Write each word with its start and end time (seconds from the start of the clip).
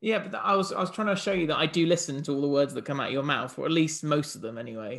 Yeah, 0.00 0.20
but 0.20 0.32
I 0.36 0.54
was 0.54 0.72
I 0.72 0.78
was 0.78 0.92
trying 0.92 1.08
to 1.08 1.16
show 1.16 1.32
you 1.32 1.48
that 1.48 1.56
I 1.56 1.66
do 1.66 1.84
listen 1.84 2.22
to 2.22 2.32
all 2.32 2.40
the 2.40 2.46
words 2.46 2.72
that 2.74 2.84
come 2.84 3.00
out 3.00 3.08
of 3.08 3.12
your 3.12 3.24
mouth, 3.24 3.58
or 3.58 3.64
at 3.64 3.72
least 3.72 4.04
most 4.04 4.36
of 4.36 4.42
them 4.42 4.56
anyway. 4.56 4.96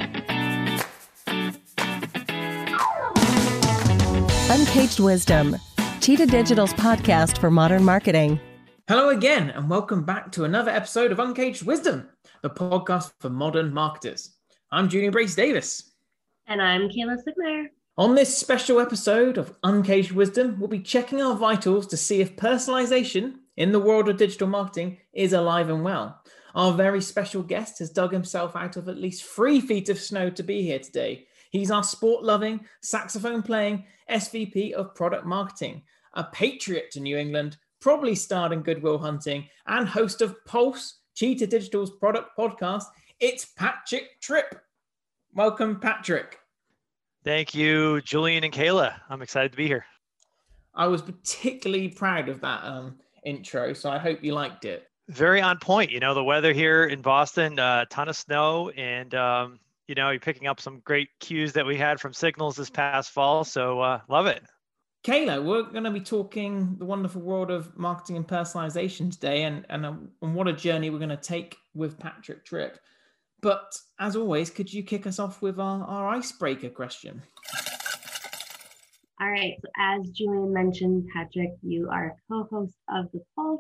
Uncaged 4.50 5.00
Wisdom, 5.00 5.56
Cheetah 6.02 6.26
Digital's 6.26 6.74
podcast 6.74 7.38
for 7.38 7.50
modern 7.50 7.86
marketing. 7.86 8.42
Hello 8.90 9.08
again, 9.08 9.52
and 9.52 9.70
welcome 9.70 10.04
back 10.04 10.34
to 10.34 10.44
another 10.44 10.72
episode 10.72 11.14
of 11.14 11.20
Uncaged 11.20 11.64
Wisdom, 11.64 12.10
the 12.42 12.50
podcast 12.50 13.14
for 13.22 13.30
modern 13.30 13.74
marketers. 13.74 14.36
I'm 14.70 14.90
Julian 14.90 15.14
Brace 15.14 15.34
Davis. 15.34 15.94
And 16.48 16.62
I'm 16.62 16.90
Kayla 16.90 17.16
Sigmeyer. 17.26 17.68
On 17.98 18.16
this 18.16 18.38
special 18.38 18.82
episode 18.82 19.38
of 19.38 19.56
Uncaged 19.64 20.12
Wisdom, 20.12 20.58
we'll 20.60 20.68
be 20.68 20.80
checking 20.80 21.22
our 21.22 21.36
vitals 21.36 21.88
to 21.88 21.96
see 21.96 22.20
if 22.20 22.36
personalization 22.36 23.36
in 23.60 23.74
the 23.74 23.80
world 23.80 24.08
of 24.08 24.16
digital 24.16 24.48
marketing 24.48 24.98
is 25.12 25.34
alive 25.34 25.70
and 25.70 25.84
well. 25.84 26.24
Our 26.56 26.72
very 26.72 27.02
special 27.02 27.44
guest 27.44 27.80
has 27.80 27.90
dug 27.90 28.12
himself 28.12 28.56
out 28.56 28.78
of 28.78 28.88
at 28.88 28.98
least 28.98 29.26
three 29.26 29.60
feet 29.60 29.90
of 29.90 30.00
snow 30.00 30.30
to 30.32 30.44
be 30.44 30.64
here 30.64 30.80
today. 30.80 31.28
He's 31.52 31.70
our 31.70 31.84
sport 31.84 32.24
loving, 32.24 32.66
saxophone 32.82 33.44
playing 33.44 33.86
SVP 34.10 34.72
of 34.72 34.96
product 34.96 35.26
marketing, 35.26 35.84
a 36.14 36.24
patriot 36.24 36.90
to 36.92 37.02
New 37.02 37.18
England, 37.18 37.58
probably 37.82 38.16
starred 38.16 38.54
in 38.54 38.62
Good 38.62 38.82
Will 38.82 38.98
Hunting, 38.98 39.46
and 39.68 39.88
host 39.88 40.22
of 40.22 40.44
Pulse, 40.46 41.00
Cheetah 41.16 41.48
Digital's 41.48 41.92
product 41.92 42.30
podcast. 42.38 42.86
It's 43.20 43.44
Patrick 43.44 44.22
Tripp. 44.22 44.62
Welcome, 45.34 45.82
Patrick. 45.82 46.40
Thank 47.26 47.54
you, 47.54 48.00
Julian 48.02 48.46
and 48.46 48.54
Kayla. 48.54 48.94
I'm 49.10 49.22
excited 49.22 49.52
to 49.52 49.58
be 49.58 49.68
here. 49.68 49.86
I 50.74 50.88
was 50.88 51.02
particularly 51.02 51.90
proud 51.90 52.30
of 52.30 52.40
that 52.40 52.64
um, 52.64 53.00
intro. 53.30 53.74
So 53.74 53.90
I 53.90 53.98
hope 53.98 54.24
you 54.24 54.34
liked 54.34 54.66
it. 54.66 54.88
Very 55.08 55.42
on 55.42 55.58
point. 55.58 55.92
You 55.92 56.00
know, 56.00 56.14
the 56.14 56.24
weather 56.24 56.54
here 56.54 56.84
in 56.86 57.02
Boston, 57.02 57.58
a 57.58 57.64
uh, 57.64 57.86
ton 57.90 58.10
of 58.10 58.16
snow, 58.16 58.70
and 58.70 59.14
um, 59.16 59.60
you 59.88 59.96
know, 59.96 60.12
you're 60.12 60.20
picking 60.20 60.48
up 60.48 60.62
some 60.62 60.82
great 60.86 61.10
cues 61.20 61.54
that 61.54 61.66
we 61.66 61.76
had 61.76 62.00
from 62.00 62.14
signals 62.14 62.56
this 62.56 62.70
past 62.70 63.12
fall. 63.12 63.44
So 63.44 63.82
uh, 63.82 64.02
love 64.08 64.28
it. 64.28 64.44
Kayla, 65.04 65.44
we're 65.44 65.64
going 65.64 65.86
to 65.86 65.92
be 65.92 66.02
talking 66.02 66.76
the 66.78 66.86
wonderful 66.86 67.22
world 67.22 67.50
of 67.50 67.76
marketing 67.78 68.18
and 68.18 68.28
personalization 68.28 69.12
today, 69.12 69.44
and 69.44 69.66
and, 69.70 69.86
um, 69.86 70.10
and 70.22 70.36
what 70.36 70.48
a 70.48 70.54
journey 70.54 70.90
we're 70.90 70.98
going 70.98 71.10
to 71.10 71.18
take 71.18 71.58
with 71.74 71.98
Patrick 71.98 72.46
Tripp. 72.46 72.78
But 73.42 73.78
as 74.00 74.16
always, 74.16 74.50
could 74.50 74.72
you 74.72 74.84
kick 74.84 75.08
us 75.08 75.18
off 75.18 75.42
with 75.42 75.60
our, 75.60 75.84
our 75.86 76.10
icebreaker 76.10 76.70
question? 76.70 77.22
All 79.22 79.30
right. 79.30 79.56
So 79.62 79.68
as 79.78 80.10
Julian 80.12 80.54
mentioned, 80.54 81.08
Patrick, 81.14 81.52
you 81.62 81.90
are 81.92 82.16
co-host 82.32 82.76
of 82.90 83.12
The 83.12 83.22
Pulse. 83.36 83.60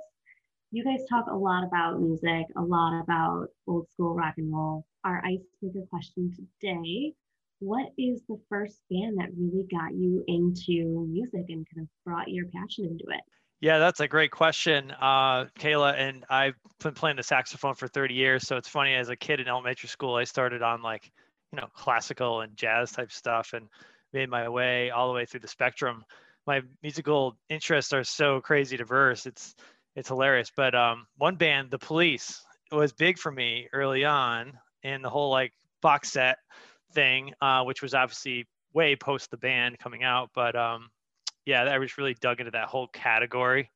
You 0.72 0.86
guys 0.86 1.02
talk 1.10 1.26
a 1.30 1.36
lot 1.36 1.66
about 1.66 2.00
music, 2.00 2.46
a 2.56 2.62
lot 2.62 3.02
about 3.02 3.48
old 3.68 3.90
school 3.90 4.16
rock 4.16 4.36
and 4.38 4.54
roll. 4.54 4.86
Our 5.04 5.22
icebreaker 5.26 5.86
question 5.90 6.32
today, 6.62 7.14
what 7.60 7.88
is 7.98 8.22
the 8.30 8.40
first 8.48 8.80
band 8.90 9.18
that 9.18 9.30
really 9.38 9.66
got 9.70 9.94
you 9.94 10.24
into 10.28 11.08
music 11.10 11.46
and 11.50 11.68
kind 11.74 11.82
of 11.82 11.88
brought 12.06 12.30
your 12.30 12.46
passion 12.56 12.86
into 12.86 13.04
it? 13.10 13.22
Yeah, 13.60 13.80
that's 13.80 14.00
a 14.00 14.08
great 14.08 14.32
question, 14.32 14.92
uh, 14.92 15.46
Kayla. 15.60 15.94
And 15.98 16.24
I've 16.30 16.56
been 16.82 16.94
playing 16.94 17.18
the 17.18 17.24
saxophone 17.24 17.76
for 17.76 17.90
30 17.90 18.14
years. 18.14 18.48
So 18.48 18.56
it's 18.56 18.70
funny, 18.70 18.94
as 18.94 19.10
a 19.10 19.18
kid 19.18 19.42
in 19.42 19.50
elementary 19.50 19.90
school, 19.90 20.16
I 20.16 20.24
started 20.24 20.62
on 20.62 20.82
like, 20.82 21.12
you 21.52 21.60
know, 21.60 21.68
classical 21.74 22.42
and 22.42 22.56
jazz 22.56 22.94
type 22.94 23.12
stuff. 23.12 23.52
And 23.52 23.68
made 24.14 24.30
my 24.30 24.50
way 24.50 24.90
all 24.90 25.08
the 25.08 25.14
way 25.14 25.26
through 25.26 25.42
the 25.42 25.48
spectrum. 25.48 26.04
My 26.48 26.62
musical 26.82 27.38
interests 27.50 27.94
are 27.94 28.04
so 28.04 28.42
crazy 28.42 28.78
diverse. 28.78 29.26
It's 29.26 29.56
it's 29.96 30.08
hilarious. 30.08 30.52
But 30.56 30.76
um, 30.76 31.08
one 31.18 31.36
band, 31.36 31.72
The 31.72 31.80
Police, 31.80 32.42
was 32.72 32.94
big 32.94 33.18
for 33.18 33.32
me 33.32 33.68
early 33.74 34.06
on, 34.06 34.54
in 34.84 35.02
the 35.02 35.10
whole 35.10 35.30
like 35.30 35.54
box 35.82 36.12
set 36.12 36.38
thing, 36.94 37.34
uh, 37.42 37.64
which 37.64 37.82
was 37.82 37.94
obviously 37.94 38.48
way 38.74 38.96
post 38.96 39.32
the 39.32 39.38
band 39.38 39.80
coming 39.80 40.04
out. 40.04 40.30
But 40.34 40.56
um, 40.56 40.90
yeah, 41.46 41.64
I 41.64 41.78
was 41.78 41.98
really 41.98 42.16
dug 42.16 42.40
into 42.40 42.52
that 42.52 42.68
whole 42.68 42.88
category 42.88 43.70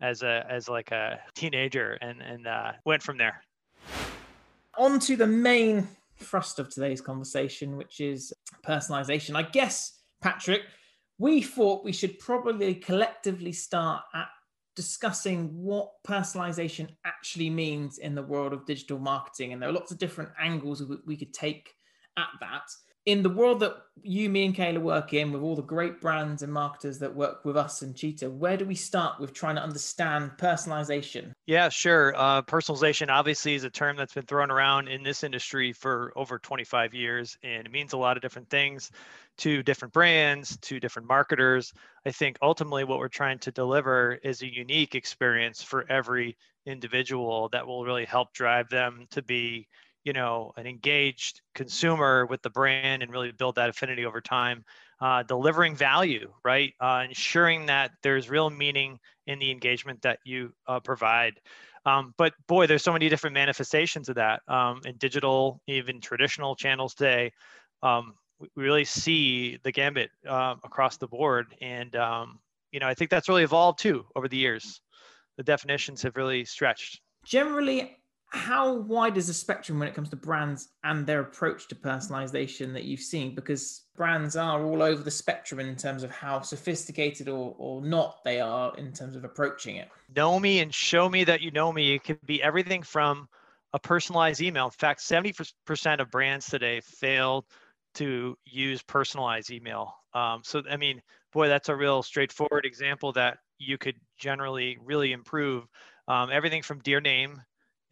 as 0.00 0.22
a 0.22 0.46
as 0.48 0.68
like 0.68 0.90
a 0.90 1.20
teenager, 1.34 1.98
and 2.00 2.20
and 2.20 2.46
uh, 2.46 2.72
went 2.84 3.02
from 3.02 3.16
there. 3.16 3.42
On 4.76 4.98
to 5.00 5.16
the 5.16 5.26
main 5.26 5.86
thrust 6.24 6.58
of 6.58 6.68
today's 6.68 7.00
conversation, 7.00 7.76
which 7.76 8.00
is 8.00 8.32
personalization. 8.66 9.36
I 9.36 9.42
guess, 9.42 10.00
Patrick, 10.22 10.62
we 11.18 11.42
thought 11.42 11.84
we 11.84 11.92
should 11.92 12.18
probably 12.18 12.74
collectively 12.74 13.52
start 13.52 14.02
at 14.14 14.26
discussing 14.74 15.48
what 15.54 15.90
personalization 16.06 16.88
actually 17.04 17.50
means 17.50 17.98
in 17.98 18.14
the 18.14 18.22
world 18.22 18.52
of 18.52 18.66
digital 18.66 18.98
marketing. 18.98 19.52
And 19.52 19.62
there 19.62 19.68
are 19.68 19.72
lots 19.72 19.92
of 19.92 19.98
different 19.98 20.30
angles 20.40 20.82
we 21.06 21.16
could 21.16 21.32
take 21.32 21.70
at 22.16 22.28
that 22.40 22.68
in 23.06 23.22
the 23.22 23.30
world 23.30 23.60
that 23.60 23.76
you, 24.02 24.28
me, 24.28 24.46
and 24.46 24.54
Kayla 24.54 24.80
work 24.80 25.12
in, 25.12 25.32
with 25.32 25.42
all 25.42 25.56
the 25.56 25.62
great 25.62 26.00
brands 26.00 26.42
and 26.42 26.52
marketers 26.52 26.98
that 26.98 27.14
work 27.14 27.44
with 27.44 27.56
us 27.56 27.82
and 27.82 27.94
Cheetah, 27.94 28.30
where 28.30 28.56
do 28.56 28.64
we 28.64 28.74
start 28.74 29.20
with 29.20 29.32
trying 29.32 29.56
to 29.56 29.62
understand 29.62 30.32
personalization? 30.38 31.32
Yeah, 31.46 31.68
sure. 31.68 32.14
Uh, 32.16 32.42
personalization 32.42 33.08
obviously 33.08 33.54
is 33.54 33.64
a 33.64 33.70
term 33.70 33.96
that's 33.96 34.14
been 34.14 34.26
thrown 34.26 34.50
around 34.50 34.88
in 34.88 35.02
this 35.02 35.22
industry 35.22 35.72
for 35.72 36.12
over 36.16 36.38
25 36.38 36.94
years, 36.94 37.36
and 37.42 37.66
it 37.66 37.72
means 37.72 37.92
a 37.92 37.98
lot 37.98 38.16
of 38.16 38.22
different 38.22 38.48
things 38.50 38.90
to 39.38 39.62
different 39.62 39.92
brands, 39.92 40.56
to 40.58 40.80
different 40.80 41.08
marketers. 41.08 41.72
I 42.06 42.10
think 42.10 42.38
ultimately 42.40 42.84
what 42.84 42.98
we're 42.98 43.08
trying 43.08 43.38
to 43.40 43.50
deliver 43.52 44.18
is 44.22 44.42
a 44.42 44.52
unique 44.52 44.94
experience 44.94 45.62
for 45.62 45.90
every 45.90 46.36
individual 46.66 47.48
that 47.50 47.66
will 47.66 47.84
really 47.84 48.06
help 48.06 48.32
drive 48.32 48.68
them 48.68 49.06
to 49.10 49.22
be 49.22 49.68
you 50.04 50.12
know 50.12 50.52
an 50.56 50.66
engaged 50.66 51.40
consumer 51.54 52.26
with 52.26 52.42
the 52.42 52.50
brand 52.50 53.02
and 53.02 53.10
really 53.10 53.32
build 53.32 53.56
that 53.56 53.68
affinity 53.68 54.04
over 54.04 54.20
time 54.20 54.64
uh, 55.00 55.22
delivering 55.22 55.74
value 55.74 56.30
right? 56.44 56.72
Uh, 56.80 57.04
ensuring 57.08 57.66
that 57.66 57.92
there's 58.02 58.30
real 58.30 58.50
meaning 58.50 58.98
in 59.26 59.38
the 59.38 59.50
engagement 59.50 60.02
that 60.02 60.18
you 60.24 60.52
uh, 60.68 60.80
provide. 60.80 61.40
Um, 61.86 62.14
but 62.16 62.34
boy 62.46 62.66
there's 62.66 62.82
so 62.82 62.92
many 62.92 63.08
different 63.08 63.34
manifestations 63.34 64.08
of 64.08 64.16
that 64.16 64.42
um, 64.48 64.80
in 64.84 64.96
digital 64.96 65.60
even 65.66 66.00
traditional 66.00 66.54
channels 66.54 66.94
today. 66.94 67.32
Um, 67.82 68.14
we 68.38 68.48
really 68.56 68.84
see 68.84 69.58
the 69.62 69.72
gambit 69.72 70.10
uh, 70.28 70.54
across 70.64 70.96
the 70.96 71.06
board. 71.06 71.54
And 71.60 71.94
um, 71.96 72.38
you 72.72 72.80
know 72.80 72.88
i 72.88 72.94
think 72.94 73.10
that's 73.10 73.28
really 73.28 73.44
evolved 73.44 73.78
too 73.78 74.04
over 74.16 74.28
the 74.28 74.36
years. 74.36 74.80
The 75.36 75.42
definitions 75.42 76.02
have 76.02 76.16
really 76.16 76.44
stretched. 76.44 77.00
Generally 77.24 77.96
how 78.34 78.74
wide 78.74 79.16
is 79.16 79.28
the 79.28 79.34
spectrum 79.34 79.78
when 79.78 79.86
it 79.86 79.94
comes 79.94 80.08
to 80.10 80.16
brands 80.16 80.68
and 80.82 81.06
their 81.06 81.20
approach 81.20 81.68
to 81.68 81.74
personalization 81.74 82.72
that 82.72 82.84
you've 82.84 83.00
seen? 83.00 83.34
Because 83.34 83.82
brands 83.96 84.36
are 84.36 84.64
all 84.64 84.82
over 84.82 85.02
the 85.02 85.10
spectrum 85.10 85.60
in 85.60 85.76
terms 85.76 86.02
of 86.02 86.10
how 86.10 86.40
sophisticated 86.40 87.28
or, 87.28 87.54
or 87.58 87.80
not 87.80 88.24
they 88.24 88.40
are 88.40 88.76
in 88.76 88.92
terms 88.92 89.14
of 89.14 89.24
approaching 89.24 89.76
it. 89.76 89.88
Know 90.14 90.40
me 90.40 90.60
and 90.60 90.74
show 90.74 91.08
me 91.08 91.24
that 91.24 91.40
you 91.42 91.50
know 91.52 91.72
me. 91.72 91.94
It 91.94 92.04
could 92.04 92.26
be 92.26 92.42
everything 92.42 92.82
from 92.82 93.28
a 93.72 93.78
personalized 93.78 94.40
email. 94.40 94.66
In 94.66 94.70
fact, 94.72 95.00
70% 95.00 96.00
of 96.00 96.10
brands 96.10 96.46
today 96.46 96.80
fail 96.80 97.46
to 97.94 98.36
use 98.44 98.82
personalized 98.82 99.50
email. 99.50 99.94
Um, 100.12 100.40
so, 100.44 100.62
I 100.68 100.76
mean, 100.76 101.00
boy, 101.32 101.48
that's 101.48 101.68
a 101.68 101.76
real 101.76 102.02
straightforward 102.02 102.66
example 102.66 103.12
that 103.12 103.38
you 103.58 103.78
could 103.78 103.96
generally 104.18 104.76
really 104.84 105.12
improve. 105.12 105.66
Um, 106.08 106.30
everything 106.30 106.62
from 106.62 106.80
dear 106.80 107.00
name 107.00 107.40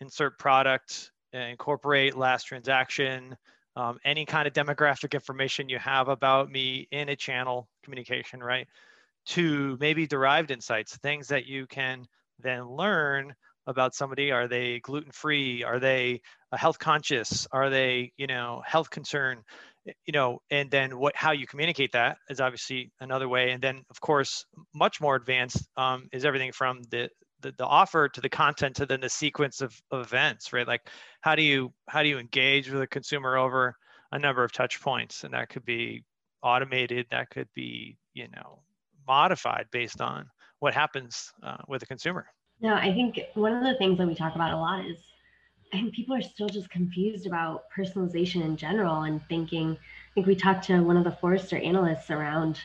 insert 0.03 0.39
product, 0.39 1.13
incorporate 1.33 2.17
last 2.17 2.45
transaction, 2.45 3.37
um, 3.77 3.99
any 4.05 4.27
kind 4.27 4.47
of 4.47 4.53
demographic 4.53 5.15
information 5.15 5.69
you 5.69 5.79
have 5.79 6.09
about 6.09 6.51
me 6.51 6.89
in 6.91 7.09
a 7.09 7.17
channel 7.17 7.69
communication, 7.85 8.43
right? 8.43 8.67
To 9.27 9.79
maybe 9.81 10.07
derived 10.07 10.51
insights, 10.51 10.97
things 10.97 11.29
that 11.29 11.47
you 11.47 11.67
can 11.67 12.07
then 12.41 12.67
learn 12.67 13.35
about 13.67 13.95
somebody. 13.95 14.33
Are 14.33 14.49
they 14.49 14.81
gluten 14.81 15.13
free? 15.13 15.63
Are 15.63 15.79
they 15.79 16.21
health 16.53 16.79
conscious? 16.79 17.47
Are 17.53 17.71
they, 17.71 18.13
you 18.17 18.27
know, 18.27 18.61
health 18.67 18.91
concern? 18.91 19.43
You 20.05 20.13
know, 20.13 20.43
and 20.51 20.71
then 20.71 20.99
what, 20.99 21.15
how 21.17 21.31
you 21.31 21.47
communicate 21.47 21.93
that 21.93 22.17
is 22.29 22.41
obviously 22.41 22.91
another 23.01 23.29
way. 23.29 23.53
And 23.53 23.63
then, 23.63 23.85
of 23.89 24.01
course, 24.01 24.45
much 24.75 25.01
more 25.01 25.15
advanced 25.15 25.65
um, 25.77 26.09
is 26.13 26.25
everything 26.25 26.53
from 26.53 26.83
the 26.91 27.09
the, 27.43 27.53
the 27.59 27.67
offer 27.67 28.09
to 28.09 28.21
the 28.21 28.29
content 28.29 28.77
to 28.77 28.87
then 28.87 29.01
the 29.01 29.09
sequence 29.09 29.61
of, 29.61 29.79
of 29.91 30.07
events 30.07 30.53
right? 30.53 30.67
Like 30.67 30.89
how 31.21 31.35
do 31.35 31.43
you 31.43 31.73
how 31.89 32.03
do 32.03 32.09
you 32.09 32.19
engage 32.19 32.71
with 32.71 32.83
a 32.83 32.87
consumer 32.87 33.37
over 33.37 33.77
a 34.13 34.19
number 34.19 34.45
of 34.45 34.53
touch 34.53 34.81
points? 34.81 35.25
And 35.25 35.35
that 35.35 35.49
could 35.49 35.65
be 35.65 36.05
automated 36.43 37.07
that 37.11 37.31
could 37.31 37.49
be 37.55 37.97
you 38.15 38.27
know 38.35 38.61
modified 39.07 39.67
based 39.71 40.01
on 40.01 40.27
what 40.59 40.75
happens 40.75 41.33
uh, 41.43 41.57
with 41.69 41.83
a 41.83 41.87
consumer. 41.87 42.27
No 42.61 42.75
i 42.75 42.93
think 42.93 43.19
one 43.35 43.53
of 43.53 43.65
the 43.65 43.75
things 43.79 43.99
that 43.99 44.07
we 44.07 44.15
talk 44.15 44.35
about 44.35 44.53
a 44.53 44.57
lot 44.57 44.85
is 44.85 44.99
i 45.73 45.77
think 45.77 45.95
people 45.95 46.15
are 46.15 46.23
still 46.23 46.49
just 46.49 46.71
confused 46.71 47.27
about 47.27 47.65
personalization 47.77 48.45
in 48.45 48.57
general 48.57 49.03
and 49.03 49.21
thinking 49.29 49.73
i 49.73 50.15
think 50.15 50.27
we 50.27 50.37
talked 50.37 50.65
to 50.67 50.81
one 50.81 50.97
of 50.97 51.05
the 51.05 51.11
forrester 51.11 51.59
analysts 51.59 52.11
around 52.11 52.61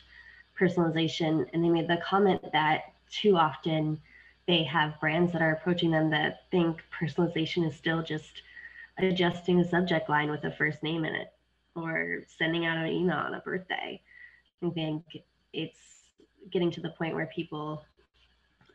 personalization 0.60 1.48
and 1.54 1.64
they 1.64 1.70
made 1.70 1.88
the 1.88 1.98
comment 2.06 2.42
that 2.54 2.94
too 3.10 3.38
often 3.38 4.00
they 4.48 4.64
have 4.64 5.00
brands 5.00 5.34
that 5.34 5.42
are 5.42 5.52
approaching 5.52 5.92
them 5.92 6.10
that 6.10 6.50
think 6.52 6.82
personalization 7.00 7.68
is 7.68 7.76
still 7.76 8.02
just 8.02 8.42
adjusting 8.98 9.60
a 9.60 9.70
subject 9.70 10.10
line 10.10 10.32
with 10.32 10.44
a 10.46 10.52
first 10.52 10.82
name 10.82 11.06
in 11.06 11.14
it 11.14 11.34
or 11.76 12.24
sending 12.38 12.66
out 12.66 12.78
an 12.78 12.88
email 12.88 13.18
on 13.18 13.36
a 13.36 13.40
birthday. 13.42 14.02
I 14.64 14.70
think 14.70 15.04
it's 15.54 15.80
getting 16.52 16.72
to 16.72 16.82
the 16.82 16.90
point 16.90 17.14
where 17.14 17.28
people 17.28 17.84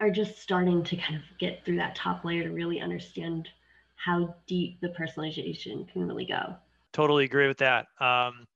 are 0.00 0.10
just 0.10 0.40
starting 0.40 0.84
to 0.84 0.96
kind 0.96 1.16
of 1.16 1.22
get 1.38 1.64
through 1.64 1.76
that 1.76 1.96
top 1.96 2.24
layer 2.24 2.44
to 2.44 2.50
really 2.50 2.80
understand 2.80 3.48
how 3.96 4.34
deep 4.46 4.80
the 4.80 4.88
personalization 4.88 5.90
can 5.92 6.06
really 6.06 6.26
go. 6.26 6.54
Totally 6.92 7.24
agree 7.24 7.48
with 7.48 7.58
that. 7.58 7.86
Um, 8.00 8.46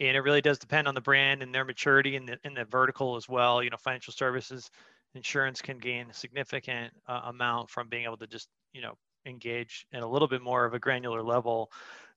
and 0.00 0.16
it 0.16 0.20
really 0.20 0.40
does 0.40 0.58
depend 0.58 0.88
on 0.88 0.94
the 0.94 1.00
brand 1.00 1.42
and 1.42 1.54
their 1.54 1.64
maturity 1.64 2.16
in 2.16 2.26
the 2.26 2.38
in 2.44 2.54
the 2.54 2.64
vertical 2.64 3.16
as 3.16 3.28
well. 3.28 3.62
You 3.62 3.70
know, 3.70 3.76
financial 3.76 4.12
services, 4.12 4.70
insurance 5.14 5.60
can 5.60 5.78
gain 5.78 6.08
a 6.10 6.14
significant 6.14 6.92
uh, 7.08 7.22
amount 7.26 7.70
from 7.70 7.88
being 7.88 8.04
able 8.04 8.16
to 8.16 8.26
just 8.26 8.48
you 8.72 8.82
know 8.82 8.94
engage 9.26 9.86
in 9.92 10.02
a 10.02 10.08
little 10.08 10.28
bit 10.28 10.42
more 10.42 10.64
of 10.64 10.74
a 10.74 10.78
granular 10.78 11.22
level 11.22 11.70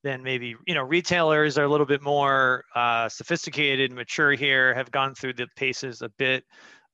than 0.03 0.23
maybe 0.23 0.55
you 0.65 0.73
know 0.73 0.83
retailers 0.83 1.57
are 1.57 1.63
a 1.63 1.69
little 1.69 1.85
bit 1.85 2.01
more 2.01 2.63
uh, 2.75 3.09
sophisticated 3.09 3.89
and 3.89 3.97
mature 3.97 4.33
here 4.33 4.73
have 4.73 4.91
gone 4.91 5.15
through 5.15 5.33
the 5.33 5.47
paces 5.55 6.01
a 6.01 6.09
bit 6.09 6.43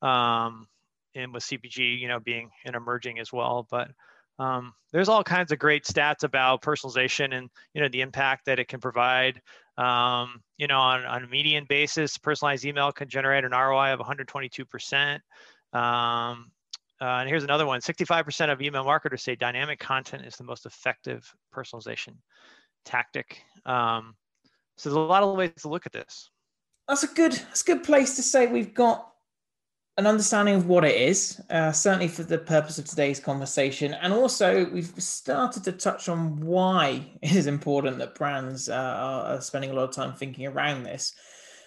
um, 0.00 0.66
and 1.14 1.32
with 1.32 1.42
cpg 1.42 1.98
you 1.98 2.08
know 2.08 2.20
being 2.20 2.50
an 2.64 2.74
emerging 2.74 3.18
as 3.18 3.32
well. 3.32 3.66
But 3.70 3.90
um, 4.38 4.72
there's 4.92 5.08
all 5.08 5.22
kinds 5.22 5.52
of 5.52 5.58
great 5.58 5.84
stats 5.84 6.24
about 6.24 6.62
personalization 6.62 7.34
and 7.34 7.50
you 7.74 7.82
know 7.82 7.88
the 7.88 8.00
impact 8.00 8.46
that 8.46 8.58
it 8.58 8.68
can 8.68 8.80
provide. 8.80 9.40
Um, 9.78 10.42
you 10.58 10.66
know 10.66 10.78
on, 10.78 11.04
on 11.04 11.24
a 11.24 11.28
median 11.28 11.64
basis 11.68 12.18
personalized 12.18 12.64
email 12.64 12.92
can 12.92 13.08
generate 13.08 13.44
an 13.44 13.52
roi 13.52 13.92
of 13.92 13.98
122 14.00 14.64
percent 14.66 15.22
um, 15.72 16.50
uh, 17.00 17.18
and 17.18 17.28
here's 17.28 17.44
another 17.44 17.66
one 17.66 17.80
65% 17.80 18.52
of 18.52 18.62
email 18.62 18.84
marketers 18.84 19.22
say 19.22 19.34
dynamic 19.34 19.80
content 19.80 20.24
is 20.24 20.36
the 20.36 20.44
most 20.44 20.66
effective 20.66 21.34
personalization 21.52 22.14
tactic. 22.84 23.42
Um, 23.66 24.14
so 24.76 24.88
there's 24.88 24.96
a 24.96 25.00
lot 25.00 25.22
of 25.22 25.36
ways 25.36 25.50
to 25.62 25.68
look 25.68 25.86
at 25.86 25.92
this. 25.92 26.30
That's 26.88 27.02
a 27.02 27.08
good, 27.08 27.32
that's 27.32 27.62
a 27.62 27.64
good 27.64 27.84
place 27.84 28.16
to 28.16 28.22
say 28.22 28.46
we've 28.46 28.74
got 28.74 29.08
an 29.98 30.06
understanding 30.06 30.54
of 30.54 30.66
what 30.66 30.84
it 30.84 30.94
is, 30.94 31.40
uh, 31.50 31.70
certainly 31.70 32.08
for 32.08 32.22
the 32.22 32.38
purpose 32.38 32.78
of 32.78 32.86
today's 32.86 33.20
conversation. 33.20 33.94
And 33.94 34.12
also, 34.12 34.64
we've 34.70 34.92
started 34.98 35.64
to 35.64 35.72
touch 35.72 36.08
on 36.08 36.40
why 36.40 37.10
it 37.22 37.34
is 37.34 37.46
important 37.46 37.98
that 37.98 38.14
brands 38.14 38.68
uh, 38.68 38.74
are 39.26 39.40
spending 39.40 39.70
a 39.70 39.74
lot 39.74 39.84
of 39.84 39.94
time 39.94 40.14
thinking 40.14 40.46
around 40.46 40.84
this 40.84 41.14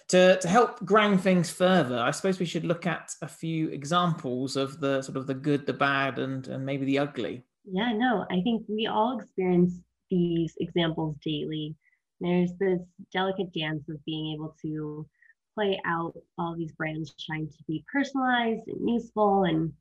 to, 0.08 0.38
to 0.38 0.48
help 0.48 0.84
ground 0.84 1.20
things 1.20 1.50
further, 1.50 1.98
I 1.98 2.10
suppose 2.12 2.38
we 2.38 2.46
should 2.46 2.64
look 2.64 2.86
at 2.86 3.12
a 3.22 3.28
few 3.28 3.68
examples 3.68 4.56
of 4.56 4.80
the 4.80 5.02
sort 5.02 5.16
of 5.16 5.26
the 5.26 5.34
good, 5.34 5.66
the 5.66 5.72
bad, 5.72 6.18
and, 6.18 6.46
and 6.46 6.64
maybe 6.64 6.84
the 6.84 6.98
ugly. 6.98 7.44
Yeah, 7.64 7.92
no, 7.92 8.24
I 8.30 8.40
think 8.42 8.64
we 8.68 8.86
all 8.86 9.18
experience 9.18 9.74
these 10.10 10.54
examples 10.60 11.16
daily. 11.24 11.74
There's 12.20 12.52
this 12.60 12.80
delicate 13.12 13.52
dance 13.52 13.88
of 13.88 14.04
being 14.04 14.34
able 14.34 14.54
to 14.62 15.06
play 15.54 15.80
out 15.84 16.14
all 16.38 16.54
these 16.56 16.72
brands 16.72 17.14
trying 17.26 17.48
to 17.48 17.64
be 17.66 17.84
personalized 17.92 18.68
and 18.68 18.88
useful 18.88 19.44
and 19.44 19.72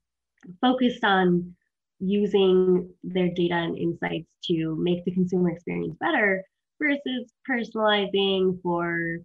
focused 0.61 1.03
on 1.03 1.55
using 1.99 2.89
their 3.03 3.29
data 3.35 3.53
and 3.53 3.77
insights 3.77 4.27
to 4.45 4.75
make 4.81 5.05
the 5.05 5.11
consumer 5.11 5.51
experience 5.51 5.95
better 5.99 6.43
versus 6.81 7.31
personalizing 7.49 8.59
for 8.61 9.19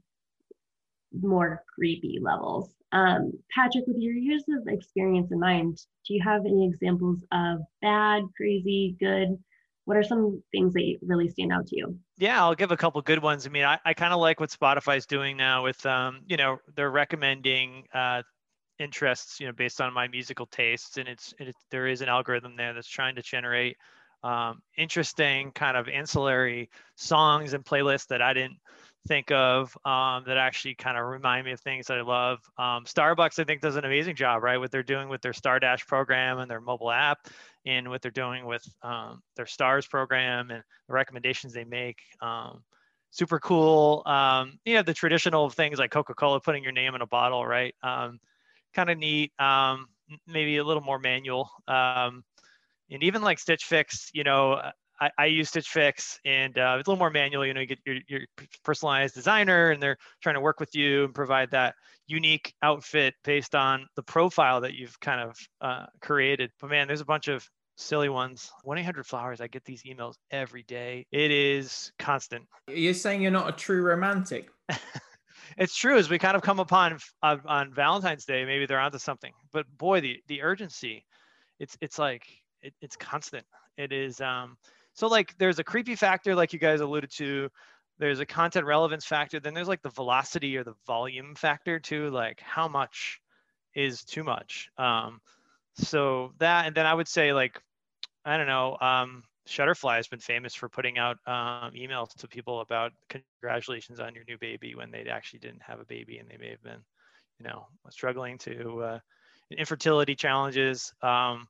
more 1.12 1.62
creepy 1.75 2.19
levels. 2.21 2.75
Um, 2.93 3.33
Patrick, 3.55 3.85
with 3.87 3.99
your 3.99 4.15
years 4.15 4.45
of 4.49 4.67
experience 4.67 5.31
in 5.31 5.39
mind, 5.39 5.79
do 6.07 6.15
you 6.15 6.23
have 6.25 6.45
any 6.45 6.67
examples 6.67 7.25
of 7.33 7.61
bad, 7.81 8.25
crazy, 8.37 8.97
good? 8.99 9.39
What 9.85 9.97
are 9.97 10.03
some 10.03 10.43
things 10.53 10.73
that 10.75 10.99
really 11.03 11.29
stand 11.29 11.53
out 11.53 11.67
to 11.69 11.77
you? 11.77 11.99
Yeah, 12.19 12.43
I'll 12.43 12.55
give 12.55 12.71
a 12.71 12.77
couple 12.77 13.01
good 13.03 13.23
ones. 13.23 13.47
I 13.47 13.51
mean, 13.51 13.65
I, 13.65 13.79
I 13.85 13.95
kind 13.95 14.12
of 14.12 14.21
like 14.21 14.41
what 14.41 14.51
Spotify's 14.51 15.07
doing 15.07 15.37
now 15.37 15.65
with, 15.65 15.85
um, 15.87 16.21
you 16.27 16.37
know, 16.37 16.59
they're 16.77 16.91
recommending 16.91 17.85
uh, 17.95 18.23
interests, 18.79 19.41
you 19.41 19.47
know, 19.47 19.53
based 19.53 19.81
on 19.81 19.93
my 19.93 20.09
musical 20.09 20.47
tastes, 20.47 20.97
and 20.97 21.09
it's 21.09 21.35
it, 21.39 21.55
there 21.71 21.87
is 21.87 22.01
an 22.01 22.09
algorithm 22.09 22.56
there 22.56 22.73
that's 22.73 22.89
trying 22.89 23.15
to 23.17 23.23
generate 23.23 23.77
um, 24.23 24.61
interesting 24.77 25.51
kind 25.53 25.77
of 25.77 25.89
ancillary 25.89 26.69
songs 26.97 27.55
and 27.55 27.65
playlists 27.65 28.09
that 28.09 28.23
I 28.23 28.33
didn't 28.33 28.59
think 29.08 29.31
of 29.31 29.76
um, 29.85 30.25
that 30.26 30.37
actually 30.37 30.75
kind 30.75 30.97
of 30.99 31.06
remind 31.06 31.47
me 31.47 31.52
of 31.52 31.61
things 31.61 31.87
that 31.87 31.99
I 31.99 32.02
love. 32.02 32.38
Um, 32.58 32.85
Starbucks, 32.85 33.38
I 33.38 33.44
think, 33.44 33.61
does 33.61 33.76
an 33.76 33.85
amazing 33.85 34.17
job, 34.17 34.43
right? 34.43 34.58
What 34.58 34.70
they're 34.70 34.82
doing 34.82 35.08
with 35.08 35.23
their 35.23 35.32
Star 35.32 35.58
Dash 35.58 35.87
program 35.87 36.38
and 36.38 36.50
their 36.50 36.61
mobile 36.61 36.91
app, 36.91 37.29
and 37.67 37.88
what 37.88 38.02
they're 38.02 38.11
doing 38.11 38.44
with 38.44 38.67
um, 38.82 39.23
their 39.37 39.47
Stars 39.47 39.87
program 39.87 40.50
and 40.50 40.62
the 40.87 40.93
recommendations 40.93 41.52
they 41.52 41.64
make. 41.64 41.99
Um, 42.20 42.62
super 43.11 43.41
cool. 43.41 44.02
Um, 44.06 44.58
you 44.64 44.75
know, 44.75 44.82
the 44.82 44.94
traditional 44.94 45.50
things 45.50 45.79
like 45.79 45.91
Coca 45.91 46.14
Cola 46.14 46.41
putting 46.41 46.62
your 46.62 46.73
name 46.73 46.94
in 46.94 47.03
a 47.03 47.06
bottle, 47.06 47.46
right? 47.46 47.75
Um, 47.82 48.20
kind 48.75 48.91
of 48.91 48.99
neat. 48.99 49.32
maybe 50.26 50.58
a 50.58 50.64
little 50.64 50.82
more 50.82 50.99
manual. 50.99 51.50
and 51.67 52.23
even 52.91 53.23
like 53.23 53.38
Stitch 53.38 53.64
Fix, 53.64 54.11
you 54.12 54.25
know, 54.25 54.61
I, 55.00 55.11
I 55.19 55.26
use 55.26 55.49
Stitch 55.49 55.69
Fix 55.69 56.19
and 56.25 56.56
uh, 56.58 56.76
it's 56.79 56.87
a 56.87 56.91
little 56.91 56.99
more 56.99 57.11
manual. 57.11 57.47
You 57.47 57.55
know, 57.55 57.61
you 57.61 57.67
get 57.67 57.79
your, 57.87 57.97
your 58.08 58.20
personalized 58.64 59.14
designer 59.14 59.70
and 59.70 59.82
they're 59.82 59.97
trying 60.23 60.35
to 60.35 60.41
work 60.41 60.61
with 60.61 60.75
you 60.75 61.05
and 61.05 61.14
provide 61.14 61.50
that 61.52 61.75
unique 62.06 62.52
outfit 62.62 63.14
based 63.25 63.55
on 63.55 63.87
the 63.97 64.02
profile 64.02 64.61
that 64.61 64.75
you've 64.75 64.99
kind 65.00 65.20
of 65.20 65.37
uh, 65.61 65.87
created. 66.00 66.50
But 66.61 66.70
man, 66.70 66.87
there's 66.87 67.00
a 67.00 67.06
bunch 67.06 67.29
of 67.29 67.47
silly 67.76 68.08
ones. 68.08 68.50
1 68.64 68.79
800 68.79 69.06
Flowers, 69.06 69.41
I 69.41 69.47
get 69.47 69.64
these 69.64 69.82
emails 69.85 70.14
every 70.31 70.64
day. 70.64 71.06
It 71.11 71.31
is 71.31 71.93
constant. 71.99 72.46
You're 72.69 72.94
saying 72.94 73.23
you're 73.23 73.31
not 73.31 73.49
a 73.49 73.53
true 73.53 73.82
romantic. 73.82 74.50
it's 75.56 75.75
true 75.75 75.96
as 75.96 76.11
we 76.11 76.19
kind 76.19 76.37
of 76.37 76.43
come 76.43 76.61
upon 76.61 76.99
uh, 77.23 77.37
on 77.46 77.73
Valentine's 77.73 78.25
Day, 78.25 78.44
maybe 78.44 78.67
they're 78.67 78.81
onto 78.81 78.99
something. 78.99 79.32
But 79.53 79.67
boy, 79.79 80.00
the 80.00 80.20
the 80.29 80.43
urgency, 80.43 81.05
it's 81.58 81.76
it's 81.81 81.99
like 81.99 82.25
it, 82.62 82.75
it's 82.81 82.96
constant. 82.96 83.46
It 83.76 83.93
is 83.93 84.20
um 84.20 84.56
so 84.95 85.09
like 85.09 85.37
there's 85.39 85.59
a 85.59 85.65
creepy 85.65 85.95
factor, 85.95 86.35
like 86.35 86.53
you 86.53 86.59
guys 86.59 86.81
alluded 86.81 87.11
to. 87.13 87.51
There's 87.99 88.21
a 88.21 88.27
content 88.27 88.67
relevance 88.67 89.05
factor. 89.05 89.41
Then 89.41 89.55
there's 89.55 89.69
like 89.69 89.83
the 89.83 89.91
velocity 89.91 90.57
or 90.57 90.65
the 90.65 90.75
volume 90.87 91.35
factor 91.35 91.79
too. 91.79 92.09
Like 92.11 92.41
how 92.41 92.67
much 92.69 93.21
is 93.75 94.05
too 94.05 94.25
much. 94.25 94.71
Um, 94.79 95.21
so 95.75 96.33
that, 96.39 96.67
and 96.67 96.75
then 96.75 96.87
I 96.87 96.95
would 96.95 97.09
say 97.09 97.33
like, 97.33 97.61
I 98.25 98.37
don't 98.37 98.47
know. 98.47 98.77
Um, 98.81 99.25
Shutterfly 99.49 99.97
has 99.97 100.09
been 100.09 100.21
famous 100.21 100.55
for 100.55 100.69
putting 100.69 100.99
out 100.99 101.19
um, 101.27 101.73
emails 101.73 102.15
to 102.19 102.29
people 102.29 102.61
about 102.61 102.93
congratulations 103.09 103.99
on 103.99 104.15
your 104.15 104.25
new 104.29 104.39
baby 104.39 104.75
when 104.75 104.91
they 104.91 105.05
actually 105.11 105.41
didn't 105.41 105.63
have 105.63 105.81
a 105.81 105.85
baby 105.85 106.19
and 106.19 106.29
they 106.29 106.37
may 106.37 106.51
have 106.51 106.63
been, 106.63 106.81
you 107.39 107.49
know, 107.49 107.67
struggling 107.89 108.39
to 108.39 108.82
uh, 108.82 108.99
infertility 109.51 110.15
challenges. 110.15 110.93
Um, 111.03 111.49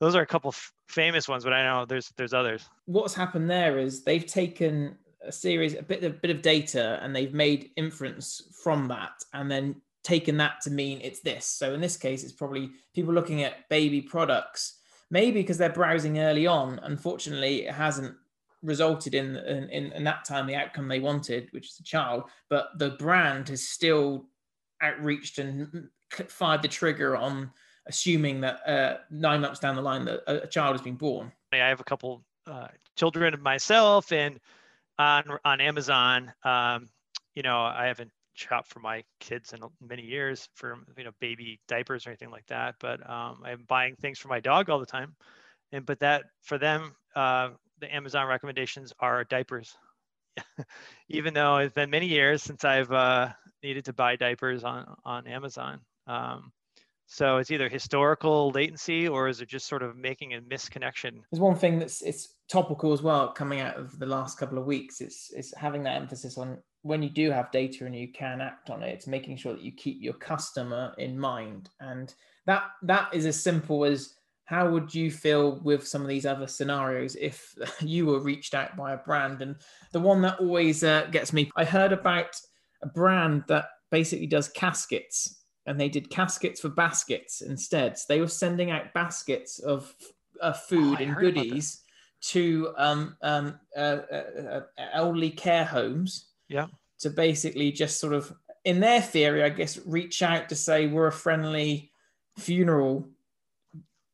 those 0.00 0.14
are 0.14 0.22
a 0.22 0.26
couple 0.26 0.54
famous 0.88 1.28
ones, 1.28 1.44
but 1.44 1.52
I 1.52 1.62
know 1.62 1.84
there's 1.84 2.12
there's 2.16 2.34
others. 2.34 2.68
What's 2.86 3.14
happened 3.14 3.48
there 3.48 3.78
is 3.78 4.02
they've 4.02 4.26
taken 4.26 4.96
a 5.22 5.32
series, 5.32 5.74
a 5.74 5.82
bit 5.82 6.04
a 6.04 6.10
bit 6.10 6.30
of 6.30 6.42
data, 6.42 6.98
and 7.02 7.14
they've 7.14 7.34
made 7.34 7.70
inference 7.76 8.42
from 8.62 8.88
that, 8.88 9.12
and 9.32 9.50
then 9.50 9.76
taken 10.02 10.36
that 10.36 10.60
to 10.62 10.70
mean 10.70 11.00
it's 11.02 11.20
this. 11.20 11.46
So 11.46 11.74
in 11.74 11.80
this 11.80 11.96
case, 11.96 12.24
it's 12.24 12.32
probably 12.32 12.70
people 12.94 13.14
looking 13.14 13.42
at 13.42 13.68
baby 13.68 14.02
products, 14.02 14.78
maybe 15.10 15.40
because 15.40 15.58
they're 15.58 15.70
browsing 15.70 16.18
early 16.18 16.46
on. 16.46 16.80
Unfortunately, 16.82 17.66
it 17.66 17.74
hasn't 17.74 18.14
resulted 18.62 19.14
in, 19.14 19.36
in 19.36 19.92
in 19.92 20.04
that 20.04 20.24
time 20.24 20.46
the 20.46 20.56
outcome 20.56 20.88
they 20.88 21.00
wanted, 21.00 21.48
which 21.52 21.70
is 21.70 21.78
a 21.78 21.84
child. 21.84 22.24
But 22.50 22.78
the 22.78 22.90
brand 22.90 23.48
has 23.48 23.66
still 23.66 24.26
outreached 24.82 25.38
and 25.38 25.88
fired 26.28 26.62
the 26.62 26.68
trigger 26.68 27.16
on 27.16 27.50
assuming 27.86 28.40
that 28.40 28.68
uh, 28.68 28.98
nine 29.10 29.40
months 29.40 29.60
down 29.60 29.76
the 29.76 29.82
line 29.82 30.04
that 30.06 30.22
a, 30.26 30.46
child 30.46 30.72
has 30.72 30.82
been 30.82 30.96
born. 30.96 31.30
I 31.52 31.56
have 31.56 31.80
a 31.80 31.84
couple 31.84 32.24
uh, 32.46 32.68
children 32.96 33.40
myself, 33.40 34.12
and 34.12 34.40
on 34.98 35.24
on 35.44 35.60
Amazon, 35.60 36.32
um, 36.44 36.88
you 37.34 37.42
know, 37.42 37.60
I 37.60 37.86
haven't 37.86 38.10
shopped 38.34 38.68
for 38.68 38.80
my 38.80 39.04
kids 39.20 39.52
in 39.52 39.60
many 39.80 40.02
years 40.02 40.48
for 40.54 40.78
you 40.96 41.04
know 41.04 41.12
baby 41.20 41.60
diapers 41.68 42.06
or 42.06 42.10
anything 42.10 42.30
like 42.30 42.46
that, 42.46 42.74
but 42.80 43.08
um, 43.08 43.42
I'm 43.44 43.64
buying 43.68 43.96
things 43.96 44.18
for 44.18 44.28
my 44.28 44.40
dog 44.40 44.70
all 44.70 44.80
the 44.80 44.86
time, 44.86 45.14
and 45.72 45.86
but 45.86 46.00
that 46.00 46.24
for 46.42 46.58
them, 46.58 46.94
uh, 47.14 47.50
the 47.80 47.94
Amazon 47.94 48.26
recommendations 48.26 48.92
are 49.00 49.24
diapers. 49.24 49.76
Even 51.08 51.32
though 51.32 51.58
it's 51.58 51.74
been 51.74 51.90
many 51.90 52.06
years 52.06 52.42
since 52.42 52.64
I've 52.64 52.90
uh, 52.90 53.28
needed 53.62 53.84
to 53.84 53.92
buy 53.92 54.16
diapers 54.16 54.64
on 54.64 54.96
on 55.04 55.26
Amazon. 55.26 55.80
Um, 56.06 56.52
so 57.06 57.36
it's 57.36 57.50
either 57.50 57.68
historical 57.68 58.50
latency 58.50 59.06
or 59.06 59.28
is 59.28 59.40
it 59.40 59.48
just 59.48 59.66
sort 59.66 59.82
of 59.82 59.96
making 59.96 60.34
a 60.34 60.40
misconnection? 60.40 61.22
There's 61.30 61.40
one 61.40 61.56
thing 61.56 61.78
that's 61.78 62.02
it's 62.02 62.34
topical 62.48 62.92
as 62.92 63.02
well 63.02 63.32
coming 63.32 63.60
out 63.60 63.76
of 63.76 63.98
the 63.98 64.06
last 64.06 64.38
couple 64.38 64.58
of 64.58 64.64
weeks. 64.64 65.00
It's 65.00 65.32
it's 65.34 65.54
having 65.56 65.82
that 65.84 65.96
emphasis 65.96 66.38
on 66.38 66.58
when 66.82 67.02
you 67.02 67.08
do 67.08 67.30
have 67.30 67.50
data 67.50 67.86
and 67.86 67.96
you 67.96 68.12
can 68.12 68.42
act 68.42 68.68
on 68.68 68.82
it, 68.82 68.92
it's 68.92 69.06
making 69.06 69.36
sure 69.36 69.54
that 69.54 69.62
you 69.62 69.72
keep 69.72 70.02
your 70.02 70.12
customer 70.14 70.94
in 70.98 71.18
mind. 71.18 71.70
And 71.80 72.14
that 72.46 72.64
that 72.82 73.14
is 73.14 73.26
as 73.26 73.42
simple 73.42 73.84
as 73.84 74.14
how 74.44 74.68
would 74.70 74.94
you 74.94 75.10
feel 75.10 75.60
with 75.62 75.86
some 75.86 76.02
of 76.02 76.08
these 76.08 76.26
other 76.26 76.46
scenarios 76.46 77.16
if 77.16 77.54
you 77.80 78.06
were 78.06 78.20
reached 78.20 78.54
out 78.54 78.76
by 78.76 78.92
a 78.92 78.98
brand? 78.98 79.40
And 79.40 79.56
the 79.92 80.00
one 80.00 80.20
that 80.22 80.40
always 80.40 80.84
uh, 80.84 81.06
gets 81.10 81.32
me, 81.32 81.50
I 81.56 81.64
heard 81.64 81.92
about 81.92 82.36
a 82.82 82.86
brand 82.86 83.44
that 83.48 83.66
basically 83.90 84.26
does 84.26 84.48
caskets 84.48 85.43
and 85.66 85.80
they 85.80 85.88
did 85.88 86.10
caskets 86.10 86.60
for 86.60 86.68
baskets 86.68 87.40
instead. 87.40 87.98
So 87.98 88.04
they 88.08 88.20
were 88.20 88.28
sending 88.28 88.70
out 88.70 88.92
baskets 88.92 89.58
of 89.58 89.94
uh, 90.40 90.52
food 90.52 90.98
oh, 91.00 91.02
and 91.02 91.16
goodies 91.16 91.80
to 92.22 92.74
um, 92.76 93.16
um, 93.22 93.58
uh, 93.76 93.80
uh, 93.80 94.22
uh, 94.50 94.60
elderly 94.92 95.30
care 95.30 95.64
homes. 95.64 96.26
Yeah. 96.48 96.66
To 97.00 97.10
basically 97.10 97.72
just 97.72 98.00
sort 98.00 98.14
of, 98.14 98.32
in 98.64 98.80
their 98.80 99.02
theory, 99.02 99.42
I 99.42 99.50
guess, 99.50 99.78
reach 99.84 100.22
out 100.22 100.48
to 100.48 100.56
say 100.56 100.86
we're 100.86 101.08
a 101.08 101.12
friendly 101.12 101.90
funeral 102.38 103.08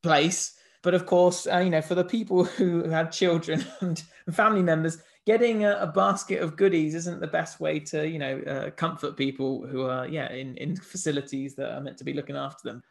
place. 0.03 0.57
But 0.83 0.93
of 0.93 1.05
course, 1.05 1.47
uh, 1.47 1.59
you 1.59 1.69
know, 1.69 1.81
for 1.81 1.95
the 1.95 2.03
people 2.03 2.43
who 2.57 2.89
had 2.89 3.11
children 3.11 3.65
and 3.81 4.03
family 4.31 4.63
members, 4.63 4.97
getting 5.25 5.65
a, 5.65 5.77
a, 5.77 5.87
basket 5.87 6.41
of 6.41 6.55
goodies 6.55 6.95
isn't 6.95 7.19
the 7.19 7.27
best 7.27 7.59
way 7.59 7.79
to, 7.79 8.07
you 8.07 8.17
know, 8.17 8.39
uh, 8.39 8.71
comfort 8.71 9.15
people 9.15 9.65
who 9.67 9.83
are, 9.83 10.07
yeah, 10.07 10.31
in, 10.31 10.55
in 10.57 10.75
facilities 10.75 11.55
that 11.55 11.71
are 11.71 11.81
meant 11.81 11.97
to 11.97 12.03
be 12.03 12.13
looking 12.13 12.35
after 12.35 12.69
them. 12.69 12.83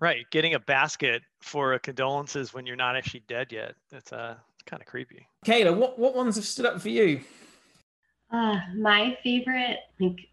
Right. 0.00 0.26
Getting 0.30 0.54
a 0.54 0.60
basket 0.60 1.22
for 1.40 1.74
a 1.74 1.78
condolences 1.78 2.52
when 2.52 2.66
you're 2.66 2.76
not 2.76 2.96
actually 2.96 3.22
dead 3.28 3.52
yet. 3.52 3.74
That's 3.90 4.12
uh, 4.12 4.34
kind 4.66 4.82
of 4.82 4.86
creepy. 4.86 5.26
Kayla, 5.46 5.76
what, 5.76 5.98
what 5.98 6.14
ones 6.14 6.36
have 6.36 6.44
stood 6.44 6.66
up 6.66 6.80
for 6.80 6.88
you? 6.88 7.20
Uh, 8.30 8.56
my 8.76 9.16
favorite, 9.22 9.78
like, 10.00 10.28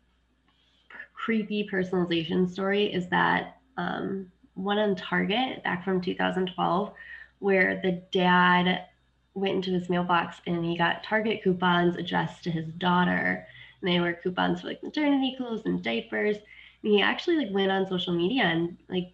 creepy 1.13 1.69
personalization 1.71 2.49
story 2.49 2.91
is 2.91 3.07
that 3.09 3.57
um, 3.77 4.31
one 4.63 4.77
on 4.77 4.95
Target 4.95 5.63
back 5.63 5.83
from 5.83 6.01
2012 6.01 6.93
where 7.39 7.79
the 7.81 8.03
dad 8.11 8.85
went 9.33 9.55
into 9.55 9.71
his 9.71 9.89
mailbox 9.89 10.41
and 10.45 10.65
he 10.65 10.77
got 10.77 11.03
Target 11.03 11.41
coupons 11.43 11.95
addressed 11.95 12.43
to 12.43 12.51
his 12.51 12.67
daughter. 12.73 13.45
And 13.81 13.89
they 13.89 13.99
were 13.99 14.13
coupons 14.13 14.61
for 14.61 14.67
like 14.67 14.83
maternity 14.83 15.35
clothes 15.37 15.65
and 15.65 15.81
diapers. 15.81 16.37
And 16.83 16.93
he 16.93 17.01
actually 17.01 17.37
like 17.37 17.53
went 17.53 17.71
on 17.71 17.87
social 17.87 18.13
media 18.13 18.43
and 18.43 18.77
like 18.89 19.13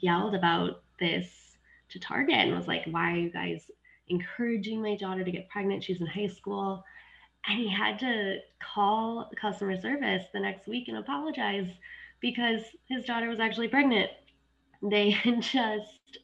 yelled 0.00 0.34
about 0.34 0.82
this 1.00 1.56
to 1.90 1.98
Target 1.98 2.34
and 2.34 2.56
was 2.56 2.68
like, 2.68 2.84
why 2.90 3.12
are 3.12 3.16
you 3.16 3.30
guys 3.30 3.70
encouraging 4.08 4.80
my 4.80 4.96
daughter 4.96 5.24
to 5.24 5.30
get 5.30 5.48
pregnant? 5.48 5.82
She's 5.82 6.00
in 6.00 6.06
high 6.06 6.28
school. 6.28 6.84
And 7.46 7.58
he 7.58 7.68
had 7.68 7.98
to 8.00 8.38
call 8.60 9.30
customer 9.40 9.80
service 9.80 10.24
the 10.32 10.40
next 10.40 10.66
week 10.68 10.88
and 10.88 10.98
apologize 10.98 11.68
because 12.20 12.62
his 12.88 13.04
daughter 13.04 13.28
was 13.28 13.40
actually 13.40 13.68
pregnant 13.68 14.10
they 14.82 15.16
just 15.40 16.18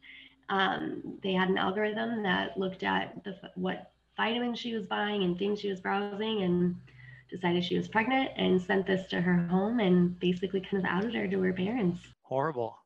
um, 0.49 1.19
they 1.23 1.33
had 1.33 1.49
an 1.49 1.59
algorithm 1.59 2.23
that 2.23 2.59
looked 2.59 2.83
at 2.83 3.23
the, 3.25 3.37
what 3.55 3.93
vitamins 4.17 4.59
she 4.59 4.75
was 4.75 4.87
buying 4.87 5.23
and 5.23 5.39
things 5.39 5.61
she 5.61 5.71
was 5.71 5.81
browsing 5.81 6.43
and 6.43 6.77
decided 7.31 7.65
she 7.65 7.77
was 7.77 7.89
pregnant 7.89 8.31
and 8.37 8.61
sent 8.61 8.87
this 8.87 9.09
to 9.09 9.21
her 9.21 9.47
home 9.49 9.81
and 9.81 10.19
basically 10.21 10.61
kind 10.61 10.85
of 10.85 10.89
outed 10.89 11.15
her 11.15 11.27
to 11.27 11.41
her 11.41 11.53
parents. 11.53 12.01
Horrible. 12.23 12.77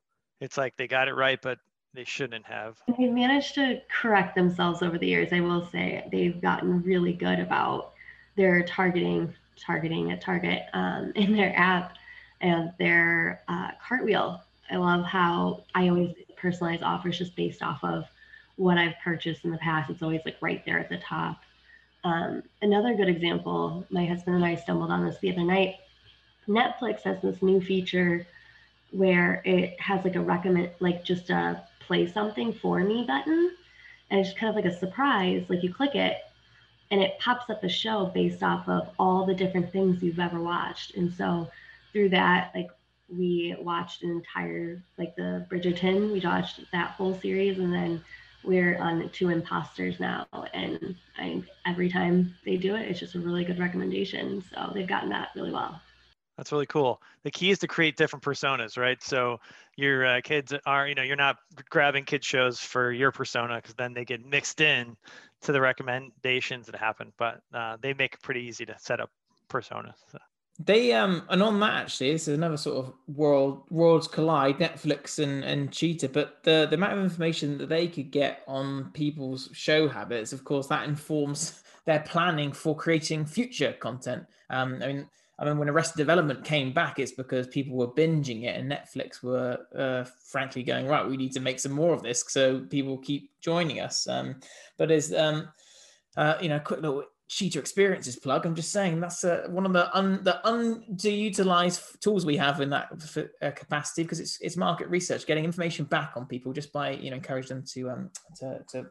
It's 0.41 0.57
like 0.57 0.77
they 0.77 0.87
got 0.87 1.09
it 1.09 1.15
right, 1.15 1.39
but 1.43 1.59
they 1.95 2.05
shouldn't 2.05 2.47
have. 2.47 2.79
They've 2.97 3.11
managed 3.13 3.55
to 3.57 3.81
correct 3.91 4.37
themselves 4.37 4.83
over 4.83 4.99
the 4.99 5.07
years. 5.07 5.33
I 5.33 5.41
will 5.41 5.67
say 5.67 6.07
they've 6.13 6.41
gotten 6.41 6.83
really 6.83 7.13
good 7.13 7.41
about 7.41 7.93
their 8.37 8.63
targeting, 8.63 9.35
targeting 9.59 10.13
at 10.13 10.21
Target 10.21 10.63
um, 10.73 11.13
in 11.17 11.37
their 11.37 11.57
app 11.57 11.95
and 12.41 12.73
their 12.79 13.43
uh, 13.49 13.73
cartwheel 13.87 14.41
I 14.71 14.77
love 14.77 15.05
how 15.05 15.65
I 15.75 15.89
always 15.89 16.15
personalize 16.41 16.83
offers 16.83 17.19
just 17.19 17.37
based 17.37 17.63
off 17.63 17.83
of 17.83 18.05
what 18.57 18.79
I've 18.79 18.95
purchased 19.03 19.45
in 19.45 19.51
the 19.51 19.59
past. 19.59 19.91
It's 19.91 20.03
always 20.03 20.21
like 20.25 20.37
right 20.41 20.65
there 20.65 20.79
at 20.79 20.89
the 20.89 20.99
top. 20.99 21.41
Um, 22.05 22.43
another 22.63 22.95
good 22.95 23.09
example, 23.09 23.87
my 23.91 24.07
husband 24.07 24.37
and 24.37 24.45
I 24.45 24.55
stumbled 24.55 24.91
on 24.91 25.05
this 25.05 25.19
the 25.19 25.33
other 25.33 25.45
night. 25.45 25.77
Netflix 26.49 27.03
has 27.03 27.21
this 27.23 27.43
new 27.43 27.61
feature 27.61 28.27
where 28.91 29.43
it 29.45 29.79
has 29.81 30.05
like 30.05 30.17
a 30.17 30.21
recommend, 30.21 30.71
like 30.81 31.05
just 31.05 31.31
a 31.31 31.63
play 31.81 32.11
something 32.11 32.53
for 32.53 32.81
me 32.81 33.05
button. 33.07 33.53
And 34.11 34.21
it's 34.21 34.33
kind 34.39 34.49
of 34.49 34.57
like 34.57 34.73
a 34.73 34.79
surprise. 34.79 35.45
Like 35.49 35.63
you 35.63 35.73
click 35.73 35.95
it 35.95 36.19
and 36.91 37.03
it 37.03 37.19
pops 37.19 37.51
up 37.51 37.63
a 37.65 37.69
show 37.69 38.07
based 38.07 38.43
off 38.43 38.69
of 38.69 38.89
all 38.99 39.27
the 39.27 39.35
different 39.35 39.73
things 39.73 40.03
you've 40.03 40.21
ever 40.21 40.41
watched. 40.41 40.97
And 40.97 41.13
so 41.13 41.49
through 41.93 42.11
that, 42.11 42.53
like 42.55 42.71
we 43.09 43.57
watched 43.59 44.03
an 44.03 44.11
entire 44.11 44.83
like 44.99 45.17
the 45.17 45.47
Bridgerton. 45.51 46.13
We 46.13 46.21
watched 46.21 46.61
that 46.73 46.91
whole 46.91 47.19
series, 47.21 47.59
and 47.59 47.73
then 47.73 48.03
we're 48.45 48.79
on 48.79 49.09
two 49.11 49.31
imposters 49.31 49.99
now. 49.99 50.27
And 50.53 50.97
I 51.19 51.43
every 51.67 51.91
time 51.91 52.35
they 52.45 52.57
do 52.57 52.75
it, 52.75 52.89
it's 52.89 53.01
just 53.01 53.15
a 53.15 53.21
really 53.21 53.45
good 53.45 53.59
recommendation. 53.59 54.43
So 54.53 54.71
they've 54.75 54.87
gotten 54.87 55.11
that 55.11 55.31
really 55.35 55.53
well. 55.53 55.81
That's 56.37 56.53
really 56.53 56.67
cool. 56.67 57.03
The 57.25 57.33
key 57.33 57.51
is 57.51 57.59
to 57.59 57.67
create 57.67 57.97
different 57.97 58.25
personas, 58.25 58.79
right? 58.79 59.03
So 59.03 59.41
your 59.77 60.07
uh, 60.07 60.21
kids 60.23 60.55
are, 60.67 60.87
you 60.87 60.95
know, 60.95 61.03
you're 61.03 61.17
not 61.17 61.37
grabbing 61.69 62.05
kid 62.05 62.25
shows 62.25 62.61
for 62.61 62.93
your 62.93 63.11
persona 63.11 63.57
because 63.57 63.75
then 63.75 63.93
they 63.93 64.05
get 64.05 64.25
mixed 64.25 64.61
in 64.61 64.97
to 65.43 65.53
the 65.53 65.61
recommendations 65.61 66.67
that 66.67 66.77
happen. 66.77 67.13
But 67.19 67.41
uh, 67.53 67.79
they 67.81 67.93
make 67.93 68.15
it 68.15 68.23
pretty 68.23 68.43
easy 68.43 68.65
to 68.67 68.77
set 68.79 69.01
up 69.01 69.11
personas. 69.51 69.95
So. 70.13 70.19
They 70.61 70.93
um 70.93 71.23
and 71.29 71.43
on 71.43 71.61
that 71.61 71.75
actually, 71.75 72.13
this 72.13 72.27
is 72.27 72.35
another 72.35 72.57
sort 72.57 72.85
of 72.85 72.93
world 73.07 73.63
worlds 73.71 74.09
collide, 74.09 74.59
Netflix 74.59 75.23
and 75.23 75.45
and 75.45 75.73
Cheetah, 75.73 76.09
but 76.09 76.43
the 76.43 76.67
the 76.69 76.75
amount 76.75 76.95
of 76.95 77.05
information 77.05 77.59
that 77.59 77.69
they 77.69 77.87
could 77.87 78.11
get 78.11 78.43
on 78.49 78.91
people's 78.93 79.51
show 79.53 79.89
habits, 79.89 80.33
of 80.33 80.43
course, 80.45 80.67
that 80.67 80.89
informs 80.89 81.63
their 81.85 82.01
planning 82.01 82.53
for 82.53 82.75
creating 82.77 83.25
future 83.25 83.73
content. 83.73 84.25
Um, 84.51 84.81
I 84.83 84.87
mean, 84.89 85.09
I 85.39 85.45
mean, 85.45 85.59
when 85.59 85.69
Arrested 85.69 85.97
Development 85.97 86.45
came 86.45 86.73
back, 86.73 86.99
it's 86.99 87.13
because 87.13 87.47
people 87.47 87.77
were 87.77 87.89
binging 87.89 88.43
it, 88.43 88.57
and 88.59 88.71
Netflix 88.71 89.23
were, 89.23 89.59
uh, 89.77 90.05
frankly, 90.27 90.65
going 90.65 90.89
right. 90.89 91.07
We 91.07 91.17
need 91.17 91.33
to 91.33 91.41
make 91.41 91.61
some 91.61 91.73
more 91.73 91.95
of 91.95 92.03
this, 92.03 92.25
so 92.27 92.61
people 92.61 92.99
keep 92.99 93.31
joining 93.41 93.79
us. 93.79 94.09
Um, 94.09 94.41
but 94.77 94.91
as 94.91 95.15
um, 95.15 95.49
uh, 96.17 96.37
you 96.41 96.49
know, 96.49 96.59
quick 96.59 96.81
little 96.81 97.05
Cheetah 97.29 97.59
Experiences 97.59 98.17
plug. 98.17 98.47
I'm 98.47 98.55
just 98.55 98.73
saying 98.73 99.01
that's 99.01 99.23
uh, 99.23 99.47
one 99.51 99.67
of 99.67 99.73
the 99.75 99.95
un, 99.97 100.21
the 100.25 100.41
underutilized 100.45 102.01
tools 102.01 102.25
we 102.25 102.39
have 102.39 102.63
in 102.63 102.71
that 102.71 102.89
uh, 103.43 103.51
capacity 103.51 104.03
because 104.03 104.19
it's 104.19 104.41
it's 104.41 104.57
market 104.57 104.89
research, 104.89 105.27
getting 105.27 105.45
information 105.45 105.85
back 105.85 106.13
on 106.17 106.25
people 106.25 106.55
just 106.55 106.73
by 106.73 106.93
you 106.93 107.11
know 107.11 107.17
encourage 107.17 107.49
them 107.49 107.63
to 107.75 107.91
um 107.91 108.11
to, 108.37 108.61
to 108.71 108.87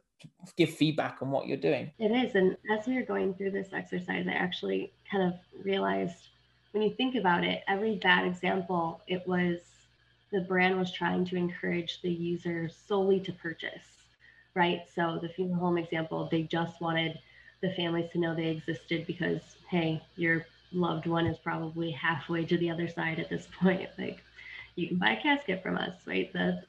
give 0.56 0.70
feedback 0.70 1.18
on 1.22 1.32
what 1.32 1.48
you're 1.48 1.58
doing. 1.58 1.92
It 1.98 2.12
is, 2.12 2.36
and 2.36 2.56
as 2.72 2.86
we 2.86 2.96
were 2.96 3.06
going 3.06 3.34
through 3.34 3.52
this 3.52 3.70
exercise, 3.74 4.28
I 4.28 4.34
actually 4.34 4.94
kind 5.12 5.34
of 5.34 5.40
realized 5.66 6.30
when 6.74 6.84
you 6.84 6.94
think 6.94 7.16
about 7.16 7.44
it, 7.44 7.64
every 7.68 7.96
bad 7.96 8.26
example, 8.26 9.02
it 9.08 9.28
was 9.28 9.62
the 10.32 10.42
brand 10.42 10.78
was 10.78 10.92
trying 10.92 11.26
to 11.26 11.36
encourage 11.36 12.02
the 12.04 12.12
user 12.12 12.70
solely 12.70 13.20
to 13.22 13.32
purchase, 13.32 13.88
right? 14.54 14.82
So 14.94 15.18
the 15.20 15.30
funeral 15.30 15.60
home 15.60 15.78
example, 15.80 16.28
they 16.30 16.44
just 16.44 16.80
wanted 16.82 17.18
the 17.62 17.72
families 17.72 18.10
to 18.12 18.20
know 18.20 18.36
they 18.36 18.48
existed 18.48 19.06
because 19.08 19.42
hey 19.70 20.02
your 20.16 20.46
loved 20.72 21.08
one 21.08 21.26
is 21.26 21.38
probably 21.38 21.92
halfway 21.92 22.46
to 22.46 22.58
the 22.58 22.70
other 22.70 22.88
side 22.88 23.20
at 23.20 23.30
this 23.30 23.48
point. 23.62 23.90
Like 23.98 24.22
you 24.76 24.88
can 24.88 24.98
buy 24.98 25.12
a 25.12 25.22
casket 25.22 25.64
from 25.64 25.78
us 25.78 25.96
right? 26.06 26.32
The 26.34 26.64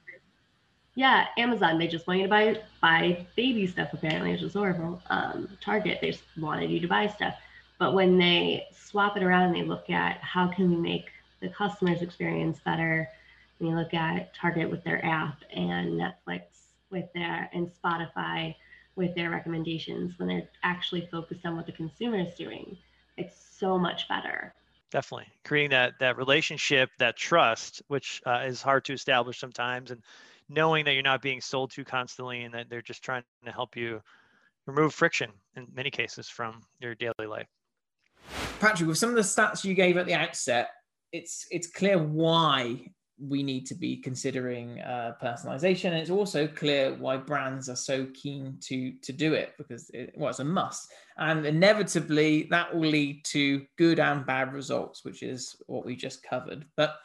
yeah 0.95 1.27
amazon 1.37 1.77
they 1.77 1.87
just 1.87 2.07
want 2.07 2.19
you 2.19 2.25
to 2.25 2.29
buy 2.29 2.59
buy 2.81 3.25
baby 3.35 3.67
stuff 3.67 3.93
apparently 3.93 4.31
which 4.31 4.41
is 4.41 4.53
horrible. 4.53 5.01
Um, 5.09 5.49
target 5.61 5.99
they 6.01 6.11
just 6.11 6.23
wanted 6.37 6.69
you 6.69 6.79
to 6.79 6.87
buy 6.87 7.07
stuff. 7.07 7.35
But 7.77 7.93
when 7.93 8.17
they 8.17 8.67
swap 8.73 9.15
it 9.15 9.23
around 9.23 9.43
and 9.43 9.55
they 9.55 9.63
look 9.63 9.89
at 9.89 10.17
how 10.17 10.47
can 10.47 10.69
we 10.69 10.75
make 10.75 11.05
the 11.39 11.49
customer's 11.49 12.01
experience 12.01 12.59
better 12.65 13.07
and 13.59 13.69
you 13.69 13.75
look 13.75 13.93
at 13.93 14.33
target 14.33 14.69
with 14.69 14.83
their 14.83 15.03
app 15.05 15.43
and 15.53 15.99
netflix 15.99 16.41
with 16.89 17.05
their 17.13 17.49
and 17.53 17.69
spotify 17.81 18.55
with 18.99 19.15
their 19.15 19.31
recommendations 19.31 20.13
when 20.19 20.27
they're 20.27 20.49
actually 20.63 21.07
focused 21.09 21.45
on 21.45 21.55
what 21.55 21.65
the 21.65 21.71
consumer 21.71 22.19
is 22.19 22.35
doing. 22.35 22.77
It's 23.17 23.35
so 23.57 23.79
much 23.79 24.07
better. 24.07 24.53
Definitely 24.91 25.27
creating 25.45 25.71
that 25.71 25.93
that 25.99 26.17
relationship, 26.17 26.89
that 26.99 27.15
trust, 27.15 27.81
which 27.87 28.21
uh, 28.25 28.43
is 28.45 28.61
hard 28.61 28.85
to 28.85 28.93
establish 28.93 29.39
sometimes, 29.39 29.91
and 29.91 30.03
knowing 30.49 30.85
that 30.85 30.93
you're 30.93 31.03
not 31.03 31.21
being 31.21 31.41
sold 31.41 31.71
to 31.71 31.85
constantly, 31.85 32.41
and 32.41 32.53
that 32.53 32.69
they're 32.69 32.81
just 32.81 33.03
trying 33.03 33.23
to 33.45 33.51
help 33.51 33.75
you 33.75 34.01
remove 34.67 34.93
friction 34.93 35.31
in 35.55 35.67
many 35.73 35.89
cases 35.89 36.27
from 36.27 36.61
your 36.79 36.95
daily 36.95 37.27
life. 37.27 37.47
Patrick, 38.59 38.89
with 38.89 38.97
some 38.97 39.09
of 39.09 39.15
the 39.15 39.21
stats 39.21 39.63
you 39.63 39.73
gave 39.73 39.95
at 39.97 40.05
the 40.07 40.13
outset, 40.13 40.71
it's 41.11 41.47
it's 41.51 41.67
clear 41.67 41.97
why 41.97 42.91
we 43.21 43.43
need 43.43 43.65
to 43.67 43.75
be 43.75 43.97
considering 43.97 44.79
uh, 44.81 45.13
personalization. 45.21 45.85
And 45.85 45.97
it's 45.97 46.09
also 46.09 46.47
clear 46.47 46.93
why 46.95 47.17
brands 47.17 47.69
are 47.69 47.75
so 47.75 48.07
keen 48.13 48.57
to 48.61 48.93
to 49.01 49.11
do 49.11 49.33
it 49.33 49.53
because 49.57 49.89
it, 49.91 50.13
well, 50.15 50.29
it's 50.29 50.39
a 50.39 50.43
must. 50.43 50.91
And 51.17 51.45
inevitably, 51.45 52.47
that 52.51 52.73
will 52.73 52.89
lead 52.89 53.25
to 53.25 53.65
good 53.77 53.99
and 53.99 54.25
bad 54.25 54.53
results, 54.53 55.03
which 55.03 55.23
is 55.23 55.55
what 55.67 55.85
we 55.85 55.95
just 55.95 56.23
covered. 56.23 56.65
But 56.77 56.95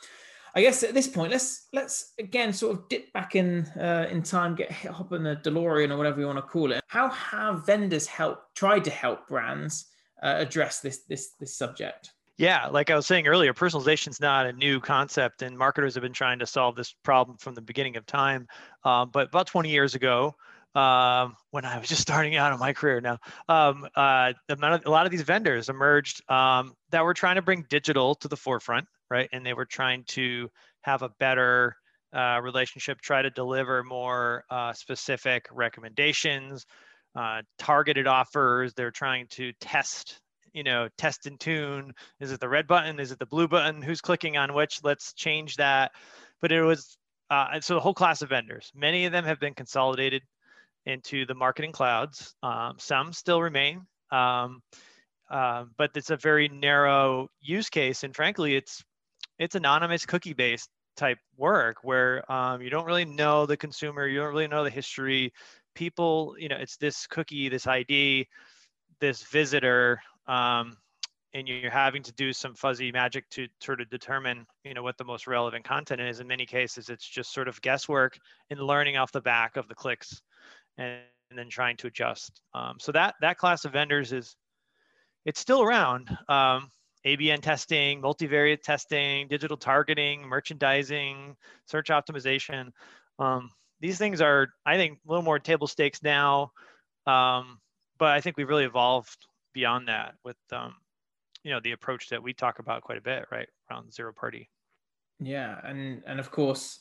I 0.54 0.62
guess 0.62 0.84
at 0.84 0.94
this 0.94 1.08
point, 1.08 1.32
let's 1.32 1.66
let's 1.72 2.12
again 2.18 2.52
sort 2.52 2.76
of 2.76 2.88
dip 2.88 3.12
back 3.12 3.34
in 3.34 3.66
uh, 3.78 4.06
in 4.10 4.22
time, 4.22 4.54
get 4.54 4.70
hop 4.70 5.12
in 5.12 5.24
the 5.24 5.36
DeLorean 5.36 5.90
or 5.90 5.96
whatever 5.96 6.20
you 6.20 6.26
want 6.26 6.38
to 6.38 6.42
call 6.42 6.72
it. 6.72 6.82
How 6.86 7.08
have 7.08 7.66
vendors 7.66 8.06
helped 8.06 8.54
tried 8.54 8.84
to 8.84 8.90
help 8.90 9.26
brands 9.26 9.86
uh, 10.22 10.34
address 10.38 10.80
this 10.80 11.04
this 11.08 11.32
this 11.40 11.56
subject? 11.56 12.12
Yeah, 12.36 12.66
like 12.66 12.90
I 12.90 12.96
was 12.96 13.06
saying 13.06 13.28
earlier, 13.28 13.54
personalization 13.54 14.08
is 14.08 14.20
not 14.20 14.46
a 14.46 14.52
new 14.52 14.80
concept, 14.80 15.42
and 15.42 15.56
marketers 15.56 15.94
have 15.94 16.02
been 16.02 16.12
trying 16.12 16.40
to 16.40 16.46
solve 16.46 16.74
this 16.74 16.92
problem 17.04 17.38
from 17.38 17.54
the 17.54 17.62
beginning 17.62 17.96
of 17.96 18.06
time. 18.06 18.48
Um, 18.84 19.10
but 19.12 19.28
about 19.28 19.46
20 19.46 19.70
years 19.70 19.94
ago, 19.94 20.34
um, 20.74 21.36
when 21.52 21.64
I 21.64 21.78
was 21.78 21.88
just 21.88 22.02
starting 22.02 22.34
out 22.34 22.52
in 22.52 22.58
my 22.58 22.72
career 22.72 23.00
now, 23.00 23.18
um, 23.48 23.86
uh, 23.94 24.32
a 24.48 24.90
lot 24.90 25.06
of 25.06 25.12
these 25.12 25.22
vendors 25.22 25.68
emerged 25.68 26.28
um, 26.28 26.74
that 26.90 27.04
were 27.04 27.14
trying 27.14 27.36
to 27.36 27.42
bring 27.42 27.66
digital 27.68 28.16
to 28.16 28.26
the 28.26 28.36
forefront, 28.36 28.86
right? 29.08 29.28
And 29.32 29.46
they 29.46 29.54
were 29.54 29.66
trying 29.66 30.02
to 30.08 30.50
have 30.82 31.02
a 31.02 31.10
better 31.20 31.76
uh, 32.12 32.40
relationship, 32.42 33.00
try 33.00 33.22
to 33.22 33.30
deliver 33.30 33.84
more 33.84 34.44
uh, 34.50 34.72
specific 34.72 35.46
recommendations, 35.52 36.66
uh, 37.14 37.42
targeted 37.60 38.08
offers. 38.08 38.74
They're 38.74 38.90
trying 38.90 39.28
to 39.30 39.52
test 39.60 40.20
you 40.54 40.62
know, 40.62 40.88
test 40.96 41.26
and 41.26 41.38
tune. 41.38 41.92
Is 42.20 42.32
it 42.32 42.40
the 42.40 42.48
red 42.48 42.66
button? 42.66 43.00
Is 43.00 43.12
it 43.12 43.18
the 43.18 43.26
blue 43.26 43.48
button? 43.48 43.82
Who's 43.82 44.00
clicking 44.00 44.36
on 44.36 44.54
which? 44.54 44.80
Let's 44.82 45.12
change 45.12 45.56
that. 45.56 45.92
But 46.40 46.52
it 46.52 46.62
was, 46.62 46.96
uh, 47.28 47.60
so 47.60 47.76
a 47.76 47.80
whole 47.80 47.94
class 47.94 48.22
of 48.22 48.30
vendors. 48.30 48.70
Many 48.74 49.04
of 49.04 49.12
them 49.12 49.24
have 49.24 49.40
been 49.40 49.54
consolidated 49.54 50.22
into 50.86 51.26
the 51.26 51.34
marketing 51.34 51.72
clouds. 51.72 52.34
Um, 52.42 52.74
some 52.78 53.12
still 53.12 53.42
remain, 53.42 53.82
um, 54.10 54.60
uh, 55.30 55.64
but 55.76 55.90
it's 55.96 56.10
a 56.10 56.16
very 56.16 56.48
narrow 56.48 57.28
use 57.40 57.68
case. 57.68 58.04
And 58.04 58.14
frankly, 58.14 58.54
it's 58.54 58.82
it's 59.38 59.56
anonymous 59.56 60.06
cookie 60.06 60.34
based 60.34 60.68
type 60.96 61.18
work 61.36 61.78
where 61.82 62.30
um, 62.30 62.62
you 62.62 62.70
don't 62.70 62.86
really 62.86 63.04
know 63.04 63.46
the 63.46 63.56
consumer, 63.56 64.06
you 64.06 64.20
don't 64.20 64.32
really 64.32 64.46
know 64.46 64.62
the 64.64 64.70
history. 64.70 65.32
People, 65.74 66.36
you 66.38 66.48
know, 66.48 66.56
it's 66.56 66.76
this 66.76 67.06
cookie, 67.08 67.48
this 67.48 67.66
ID, 67.66 68.28
this 69.00 69.24
visitor 69.24 70.00
um, 70.26 70.76
and 71.34 71.48
you're 71.48 71.70
having 71.70 72.02
to 72.04 72.12
do 72.12 72.32
some 72.32 72.54
fuzzy 72.54 72.92
magic 72.92 73.28
to 73.30 73.48
sort 73.60 73.80
of 73.80 73.90
determine 73.90 74.46
you 74.64 74.72
know 74.72 74.82
what 74.82 74.96
the 74.96 75.04
most 75.04 75.26
relevant 75.26 75.64
content 75.64 76.00
is. 76.00 76.20
In 76.20 76.26
many 76.26 76.46
cases 76.46 76.88
it's 76.88 77.06
just 77.06 77.34
sort 77.34 77.48
of 77.48 77.60
guesswork 77.60 78.16
and 78.50 78.60
learning 78.60 78.96
off 78.96 79.12
the 79.12 79.20
back 79.20 79.56
of 79.56 79.68
the 79.68 79.74
clicks 79.74 80.22
and, 80.78 81.00
and 81.30 81.38
then 81.38 81.48
trying 81.48 81.76
to 81.78 81.88
adjust. 81.88 82.40
Um, 82.54 82.76
so 82.78 82.92
that 82.92 83.16
that 83.20 83.36
class 83.36 83.64
of 83.64 83.72
vendors 83.72 84.12
is 84.12 84.36
it's 85.24 85.40
still 85.40 85.62
around. 85.62 86.16
Um, 86.28 86.70
abn 87.04 87.42
testing 87.42 88.00
multivariate 88.00 88.62
testing 88.62 89.28
digital 89.28 89.58
targeting 89.58 90.22
merchandising 90.22 91.36
search 91.66 91.88
optimization. 91.88 92.70
Um, 93.18 93.50
these 93.80 93.98
things 93.98 94.20
are 94.22 94.48
i 94.64 94.76
think 94.76 94.98
a 95.06 95.10
little 95.10 95.24
more 95.24 95.38
table 95.38 95.66
stakes 95.66 96.02
now. 96.02 96.52
Um, 97.06 97.58
but 97.98 98.08
i 98.08 98.20
think 98.20 98.36
we've 98.36 98.48
really 98.48 98.64
evolved 98.64 99.26
beyond 99.54 99.88
that 99.88 100.14
with 100.24 100.36
um, 100.52 100.74
you 101.44 101.50
know 101.50 101.60
the 101.60 101.72
approach 101.72 102.08
that 102.10 102.22
we 102.22 102.32
talk 102.34 102.58
about 102.58 102.82
quite 102.82 102.98
a 102.98 103.02
bit 103.02 103.26
right 103.30 103.48
around 103.70 103.92
zero 103.92 104.12
party. 104.12 104.50
Yeah 105.20 105.60
and 105.64 106.02
and 106.06 106.20
of 106.20 106.30
course 106.30 106.80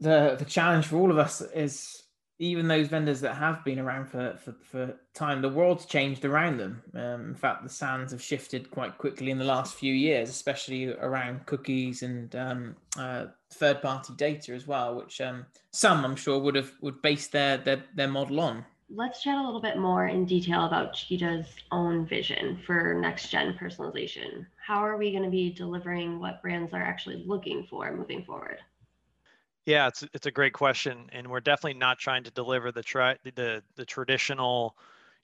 the 0.00 0.36
the 0.38 0.44
challenge 0.44 0.86
for 0.86 0.96
all 0.96 1.10
of 1.10 1.18
us 1.18 1.42
is 1.42 2.04
even 2.38 2.68
those 2.68 2.88
vendors 2.88 3.20
that 3.20 3.34
have 3.34 3.62
been 3.64 3.78
around 3.78 4.06
for 4.06 4.38
for, 4.42 4.54
for 4.62 4.94
time 5.14 5.42
the 5.42 5.48
world's 5.48 5.84
changed 5.84 6.24
around 6.24 6.56
them. 6.56 6.82
Um, 6.94 7.28
in 7.28 7.34
fact 7.34 7.62
the 7.62 7.68
sands 7.68 8.12
have 8.12 8.22
shifted 8.22 8.70
quite 8.70 8.96
quickly 8.96 9.30
in 9.30 9.38
the 9.38 9.44
last 9.44 9.74
few 9.74 9.92
years 9.92 10.30
especially 10.30 10.92
around 10.94 11.44
cookies 11.44 12.02
and 12.02 12.34
um, 12.34 12.76
uh, 12.98 13.26
third 13.52 13.82
party 13.82 14.14
data 14.16 14.52
as 14.54 14.66
well 14.66 14.94
which 14.94 15.20
um, 15.20 15.44
some 15.72 16.04
i'm 16.04 16.16
sure 16.16 16.38
would 16.38 16.54
have 16.54 16.72
would 16.80 17.02
base 17.02 17.26
their 17.28 17.58
their, 17.58 17.84
their 17.94 18.08
model 18.08 18.40
on 18.40 18.64
let's 18.90 19.22
chat 19.22 19.38
a 19.38 19.44
little 19.44 19.60
bit 19.60 19.78
more 19.78 20.06
in 20.06 20.24
detail 20.26 20.66
about 20.66 20.94
Cheetah's 20.94 21.46
own 21.70 22.06
vision 22.06 22.58
for 22.66 22.94
next 22.94 23.30
gen 23.30 23.54
personalization. 23.54 24.46
How 24.64 24.84
are 24.84 24.96
we 24.96 25.12
going 25.12 25.22
to 25.22 25.30
be 25.30 25.52
delivering 25.52 26.18
what 26.18 26.42
brands 26.42 26.74
are 26.74 26.82
actually 26.82 27.24
looking 27.26 27.66
for 27.70 27.92
moving 27.92 28.24
forward? 28.24 28.58
Yeah, 29.66 29.88
it's 29.88 30.04
it's 30.14 30.26
a 30.26 30.30
great 30.30 30.54
question, 30.54 31.08
and 31.12 31.28
we're 31.28 31.40
definitely 31.40 31.78
not 31.78 31.98
trying 31.98 32.24
to 32.24 32.30
deliver 32.30 32.72
the 32.72 32.82
tri- 32.82 33.18
the 33.22 33.62
the 33.76 33.84
traditional, 33.84 34.76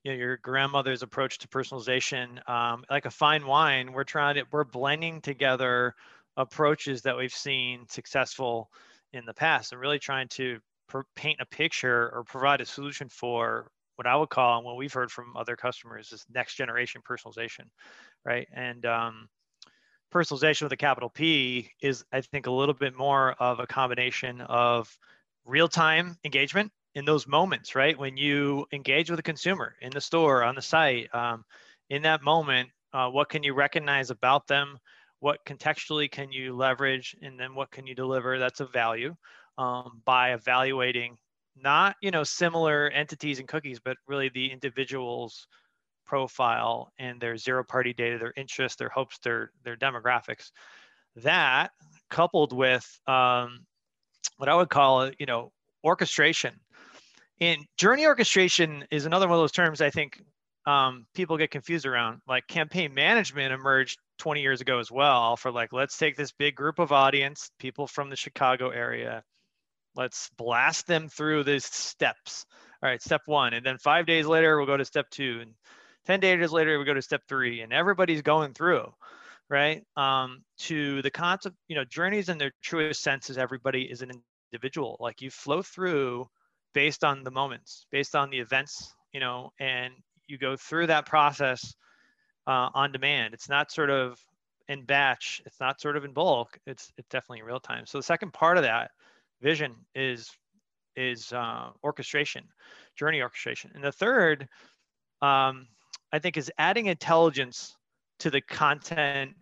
you 0.05 0.13
know, 0.13 0.19
your 0.19 0.37
grandmother's 0.37 1.03
approach 1.03 1.39
to 1.39 1.49
personalization. 1.49 2.49
Um, 2.49 2.85
like 2.91 3.07
a 3.07 3.11
fine 3.11 3.47
wine, 3.47 3.93
we're 3.93 4.05
trying 4.05 4.37
to 4.37 4.45
we're 4.53 4.65
blending 4.65 5.21
together 5.21 5.95
approaches 6.37 7.03
that 7.03 7.17
we've 7.17 7.33
seen 7.33 7.89
successful 7.89 8.71
in 9.13 9.25
the 9.25 9.35
past, 9.35 9.73
and 9.73 9.81
really 9.81 9.99
trying 9.99 10.29
to 10.29 10.61
paint 11.15 11.41
a 11.41 11.47
picture 11.47 12.11
or 12.15 12.25
provide 12.25 12.61
a 12.61 12.67
solution 12.67 13.09
for 13.09 13.71
what 13.97 14.07
I 14.07 14.17
would 14.17 14.29
call 14.29 14.59
and 14.59 14.65
what 14.65 14.77
we've 14.77 14.93
heard 14.93 15.11
from 15.11 15.37
other 15.37 15.57
customers 15.57 16.13
is 16.13 16.25
next 16.33 16.55
generation 16.57 17.03
personalization, 17.09 17.65
right? 18.25 18.47
And 18.53 18.85
um, 18.85 19.29
personalization 20.13 20.63
with 20.63 20.73
a 20.73 20.77
capital 20.77 21.09
P 21.09 21.71
is, 21.81 22.05
I 22.13 22.21
think, 22.21 22.47
a 22.47 22.51
little 22.51 22.75
bit 22.75 22.95
more 22.95 23.33
of 23.41 23.59
a 23.59 23.67
combination 23.67 24.41
of 24.43 24.97
real 25.45 25.69
time 25.69 26.19
engagement 26.25 26.71
in 26.95 27.05
those 27.05 27.27
moments, 27.27 27.75
right? 27.75 27.99
When 27.99 28.17
you 28.17 28.67
engage 28.73 29.11
with 29.11 29.19
a 29.21 29.23
consumer 29.23 29.75
in 29.81 29.91
the 29.91 30.01
store, 30.01 30.43
on 30.43 30.55
the 30.55 30.63
site, 30.63 31.15
um, 31.15 31.45
in 31.91 32.03
that 32.03 32.23
moment, 32.23 32.71
uh, 32.93 33.09
what 33.09 33.29
can 33.29 33.43
you 33.43 33.55
recognize 33.55 34.11
about 34.11 34.47
them? 34.47 34.79
What 35.21 35.45
contextually 35.47 36.11
can 36.11 36.33
you 36.33 36.55
leverage? 36.55 37.17
And 37.23 37.39
then 37.39 37.55
what 37.55 37.71
can 37.71 37.87
you 37.87 37.95
deliver 37.95 38.39
that's 38.39 38.61
of 38.61 38.73
value? 38.73 39.15
Um, 39.59 40.03
by 40.05 40.33
evaluating 40.33 41.17
not 41.57 41.97
you 42.03 42.11
know 42.11 42.25
similar 42.25 42.89
entities 42.91 43.39
and 43.39 43.49
cookies, 43.49 43.81
but 43.81 43.97
really 44.07 44.29
the 44.29 44.51
individual's 44.53 45.47
profile 46.07 46.93
and 46.99 47.21
their 47.21 47.37
zero 47.37 47.65
party 47.65 47.93
data, 47.93 48.19
their 48.19 48.33
interests, 48.37 48.77
their 48.77 48.89
hopes, 48.89 49.19
their 49.19 49.51
their 49.65 49.77
demographics. 49.77 50.51
That 51.17 51.71
coupled 52.11 52.53
with 52.53 52.87
um, 53.07 53.65
what 54.37 54.49
I 54.49 54.55
would 54.55 54.71
call 54.71 55.11
you 55.19 55.27
know 55.27 55.53
orchestration. 55.85 56.55
And 57.41 57.65
journey 57.77 58.07
orchestration 58.07 58.85
is 58.91 59.05
another 59.05 59.29
one 59.29 59.37
of 59.37 59.43
those 59.43 59.53
terms 59.53 59.81
I 59.81 59.91
think 59.91 60.23
um, 60.67 61.07
people 61.15 61.37
get 61.37 61.51
confused 61.51 61.87
around. 61.87 62.21
Like 62.27 62.47
campaign 62.49 62.93
management 62.95 63.53
emerged 63.53 63.99
20 64.19 64.41
years 64.41 64.61
ago 64.61 64.79
as 64.79 64.91
well 64.91 65.37
for 65.37 65.51
like 65.51 65.73
let's 65.73 65.97
take 65.97 66.17
this 66.17 66.33
big 66.33 66.55
group 66.55 66.79
of 66.79 66.93
audience, 66.93 67.51
people 67.59 67.87
from 67.87 68.11
the 68.11 68.17
Chicago 68.17 68.71
area, 68.71 69.23
Let's 69.97 70.31
blast 70.37 70.87
them 70.87 71.09
through 71.09 71.45
these 71.45 71.65
steps. 71.65 72.47
All 72.83 72.89
right, 72.89 73.03
step 73.03 73.23
one. 73.27 73.55
And 73.55 73.65
then 73.65 73.79
five 73.79 74.07
days 74.07 74.27
later, 74.27 74.57
we'll 74.57 74.67
go 74.67 74.77
to 74.77 74.85
step 74.85 75.09
two. 75.11 75.39
And 75.41 75.53
10 76.07 76.21
days 76.21 76.53
later, 76.53 76.79
we 76.79 76.85
go 76.85 76.95
to 76.95 77.03
step 77.03 77.23
three. 77.29 77.63
And 77.63 77.73
everybody's 77.73 78.23
going 78.23 78.53
through, 78.53 78.93
right? 79.49 79.83
Um, 79.97 80.43
to 80.59 81.03
the 81.03 81.11
concept, 81.11 81.57
you 81.69 81.77
know, 81.77 81.85
journeys 81.85 82.29
in 82.29 82.39
their 82.39 82.53
truest 82.63 83.03
sense 83.03 83.31
is 83.31 83.39
everybody 83.39 83.83
is 83.83 84.03
an 84.03 84.11
individual. 84.53 84.97
Like 85.01 85.23
you 85.23 85.31
flow 85.31 85.63
through 85.63 86.29
based 86.75 87.05
on 87.05 87.25
the 87.25 87.31
moments, 87.31 87.87
based 87.91 88.15
on 88.15 88.31
the 88.31 88.39
events, 88.39 88.95
you 89.13 89.21
know, 89.21 89.51
and 89.59 89.95
you 90.27 90.37
go 90.37 90.57
through 90.57 90.89
that 90.89 91.07
process 91.07 91.75
uh, 92.47 92.69
on 92.75 92.93
demand. 92.93 93.35
It's 93.35 93.49
not 93.49 93.73
sort 93.73 93.91
of 93.91 94.19
in 94.69 94.85
batch. 94.85 95.41
It's 95.47 95.61
not 95.61 95.81
sort 95.81 95.97
of 95.97 96.05
in 96.05 96.13
bulk. 96.13 96.59
It's 96.67 96.93
it's 96.99 97.09
definitely 97.09 97.41
in 97.41 97.47
real 97.47 97.61
time. 97.61 97.87
So 97.87 97.99
the 97.99 98.03
second 98.03 98.33
part 98.33 98.57
of 98.57 98.65
that 98.65 98.91
vision 99.41 99.75
is 99.95 100.31
is 100.97 101.33
uh, 101.33 101.71
orchestration, 101.85 102.45
journey 102.97 103.21
orchestration, 103.21 103.71
and 103.75 103.85
the 103.85 103.93
third, 103.93 104.49
um, 105.21 105.67
I 106.13 106.19
think, 106.19 106.37
is 106.37 106.51
adding 106.59 106.87
intelligence 106.87 107.77
to 108.21 108.31
the 108.31 108.41
content, 108.41 109.33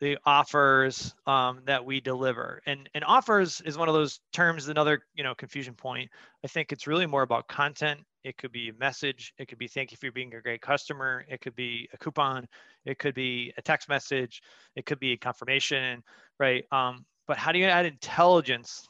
the 0.00 0.16
offers 0.24 1.12
um, 1.26 1.62
that 1.66 1.84
we 1.84 2.00
deliver. 2.00 2.62
And 2.66 2.88
and 2.94 3.04
offers 3.04 3.60
is 3.62 3.76
one 3.76 3.88
of 3.88 3.94
those 3.94 4.20
terms, 4.32 4.68
another 4.68 5.00
you 5.14 5.24
know 5.24 5.34
confusion 5.34 5.74
point. 5.74 6.10
I 6.44 6.48
think 6.48 6.72
it's 6.72 6.86
really 6.86 7.06
more 7.06 7.22
about 7.22 7.48
content. 7.48 8.00
It 8.22 8.38
could 8.38 8.52
be 8.52 8.70
a 8.70 8.74
message. 8.74 9.34
It 9.38 9.48
could 9.48 9.58
be 9.58 9.68
thank 9.68 9.90
you 9.90 9.98
for 9.98 10.10
being 10.10 10.34
a 10.34 10.40
great 10.40 10.62
customer. 10.62 11.26
It 11.28 11.40
could 11.40 11.54
be 11.54 11.88
a 11.92 11.98
coupon. 11.98 12.46
It 12.86 12.98
could 12.98 13.14
be 13.14 13.52
a 13.58 13.62
text 13.62 13.88
message. 13.88 14.40
It 14.76 14.86
could 14.86 14.98
be 14.98 15.12
a 15.12 15.16
confirmation, 15.16 16.02
right? 16.38 16.64
Um, 16.72 17.04
but 17.26 17.36
how 17.36 17.52
do 17.52 17.58
you 17.58 17.66
add 17.66 17.86
intelligence 17.86 18.86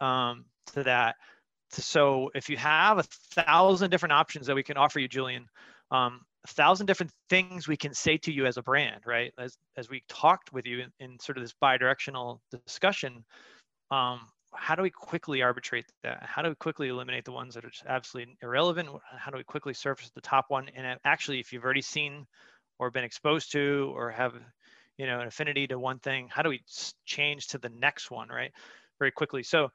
um, 0.00 0.44
to 0.74 0.84
that? 0.84 1.16
So 1.70 2.30
if 2.34 2.48
you 2.48 2.56
have 2.56 2.98
a 2.98 3.02
thousand 3.02 3.90
different 3.90 4.12
options 4.12 4.46
that 4.46 4.54
we 4.54 4.62
can 4.62 4.76
offer 4.76 5.00
you, 5.00 5.08
Julian, 5.08 5.46
um, 5.90 6.20
a 6.44 6.48
thousand 6.48 6.86
different 6.86 7.12
things 7.30 7.66
we 7.66 7.76
can 7.76 7.94
say 7.94 8.18
to 8.18 8.32
you 8.32 8.46
as 8.46 8.56
a 8.56 8.62
brand, 8.62 9.02
right? 9.06 9.32
As, 9.38 9.56
as 9.76 9.88
we 9.88 10.02
talked 10.08 10.52
with 10.52 10.66
you 10.66 10.80
in, 10.80 10.92
in 11.00 11.18
sort 11.18 11.38
of 11.38 11.44
this 11.44 11.54
bi-directional 11.60 12.40
discussion, 12.66 13.24
um, 13.90 14.20
how 14.54 14.74
do 14.74 14.82
we 14.82 14.90
quickly 14.90 15.42
arbitrate 15.42 15.86
that? 16.04 16.22
How 16.22 16.42
do 16.42 16.48
we 16.50 16.54
quickly 16.54 16.88
eliminate 16.88 17.24
the 17.24 17.32
ones 17.32 17.54
that 17.54 17.64
are 17.64 17.70
just 17.70 17.86
absolutely 17.86 18.36
irrelevant? 18.42 18.88
How 19.16 19.30
do 19.30 19.36
we 19.36 19.44
quickly 19.44 19.74
surface 19.74 20.10
the 20.14 20.20
top 20.20 20.46
one? 20.48 20.68
And 20.76 20.98
actually, 21.04 21.40
if 21.40 21.52
you've 21.52 21.64
already 21.64 21.82
seen 21.82 22.26
or 22.78 22.90
been 22.90 23.04
exposed 23.04 23.52
to 23.52 23.92
or 23.96 24.10
have 24.10 24.34
you 24.98 25.06
know 25.06 25.20
an 25.20 25.26
affinity 25.26 25.66
to 25.66 25.78
one 25.78 25.98
thing 25.98 26.28
how 26.30 26.42
do 26.42 26.48
we 26.48 26.62
change 27.04 27.48
to 27.48 27.58
the 27.58 27.70
next 27.70 28.10
one 28.10 28.28
right 28.28 28.52
very 28.98 29.10
quickly? 29.10 29.42
So 29.42 29.70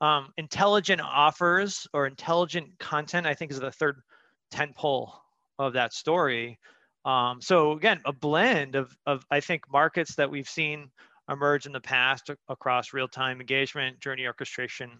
um, 0.00 0.32
intelligent 0.36 1.00
offers 1.00 1.86
or 1.92 2.06
intelligent 2.06 2.78
content 2.78 3.26
i 3.26 3.34
think 3.34 3.50
is 3.50 3.60
the 3.60 3.70
third 3.70 4.02
tent 4.50 4.74
pole 4.74 5.14
of 5.58 5.74
that 5.74 5.92
story. 5.92 6.58
Um, 7.04 7.40
so 7.40 7.72
again 7.72 8.00
a 8.04 8.12
blend 8.12 8.74
of, 8.74 8.96
of 9.06 9.24
i 9.30 9.40
think 9.40 9.70
markets 9.70 10.14
that 10.16 10.30
we've 10.30 10.48
seen 10.48 10.90
emerge 11.28 11.66
in 11.66 11.72
the 11.72 11.80
past 11.80 12.30
across 12.48 12.92
real-time 12.92 13.40
engagement 13.40 14.00
journey 14.00 14.26
orchestration 14.26 14.90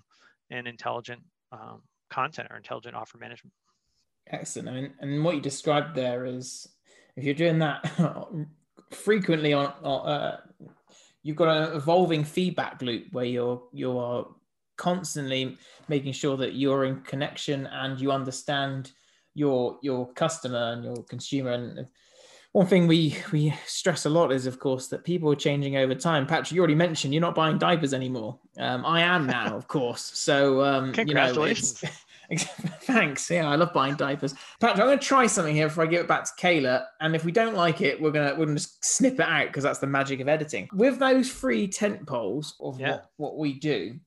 and 0.51 0.69
intelligent 0.69 1.21
um, 1.51 1.83
content 2.11 2.49
or 2.51 2.57
intelligent 2.57 2.95
offer 2.95 3.19
management. 3.19 3.53
Excellent. 4.29 4.69
I 4.69 4.73
mean, 4.73 4.93
and 5.01 5.25
what 5.25 5.35
you 5.35 5.41
described 5.41 5.95
there 5.95 6.25
is 6.25 6.69
if 7.17 7.25
you're 7.25 7.35
doing 7.35 7.59
that 7.59 7.85
frequently 8.91 9.53
on, 9.53 9.67
uh, 9.85 10.41
you've 11.23 11.37
got 11.37 11.57
an 11.57 11.77
evolving 11.77 12.25
feedback 12.25 12.83
loop 12.83 13.07
where 13.13 13.25
you're 13.25 13.63
you 13.73 13.99
are 13.99 14.27
constantly 14.77 15.57
making 15.89 16.13
sure 16.13 16.37
that 16.37 16.55
you're 16.55 16.85
in 16.85 17.01
connection 17.03 17.67
and 17.67 18.01
you 18.01 18.11
understand 18.11 18.93
your 19.35 19.79
your 19.83 20.13
customer 20.13 20.73
and 20.73 20.85
your 20.85 20.97
consumer. 21.05 21.53
And 21.53 21.87
one 22.53 22.67
thing 22.67 22.87
we 22.87 23.17
we 23.33 23.55
stress 23.67 24.05
a 24.07 24.11
lot 24.11 24.33
is 24.33 24.47
of 24.47 24.59
course 24.59 24.89
that 24.89 25.05
people 25.05 25.31
are 25.33 25.37
changing 25.37 25.77
over 25.77 25.95
time. 25.95 26.27
Patrick 26.27 26.53
you 26.53 26.61
already 26.61 26.75
mentioned 26.75 27.15
you're 27.15 27.21
not 27.21 27.35
buying 27.35 27.59
diapers 27.59 27.95
anymore. 27.95 28.39
Um, 28.59 28.85
i 28.85 29.01
am 29.01 29.27
now 29.27 29.57
of 29.57 29.69
course. 29.69 30.03
So 30.15 30.63
um, 30.63 30.93
congratulations 30.93 31.83
you 31.83 31.89
know, 31.89 31.95
Thanks. 32.83 33.31
Yeah, 33.31 33.49
I 33.49 33.57
love 33.57 33.73
buying 33.73 33.95
diapers. 33.95 34.35
Patrick, 34.61 34.81
I'm 34.81 34.87
going 34.87 34.99
to 34.99 35.05
try 35.05 35.27
something 35.27 35.55
here 35.55 35.69
before 35.69 35.85
I 35.85 35.87
give 35.87 36.01
it 36.01 36.09
back 36.09 36.25
to 36.25 36.33
Kayla. 36.41 36.85
And 37.01 37.15
if 37.15 37.25
we 37.25 37.33
don't 37.33 37.55
like 37.55 37.81
it, 37.81 38.01
we're 38.01 38.11
going 38.11 38.29
to 38.29 38.35
we're 38.35 38.47
going 38.47 38.57
to 38.57 38.69
snip 38.81 39.15
it 39.15 39.21
out 39.21 39.47
because 39.47 39.65
that's 39.65 39.79
the 39.79 39.87
magic 39.87 40.21
of 40.21 40.29
editing. 40.29 40.69
With 40.73 40.99
those 40.99 41.31
three 41.31 41.69
tent 41.69 42.07
poles 42.07 42.55
of 42.61 42.81
yeah. 42.81 42.91
what, 42.91 43.11
what 43.17 43.39
we 43.39 43.59
do, 43.59 43.99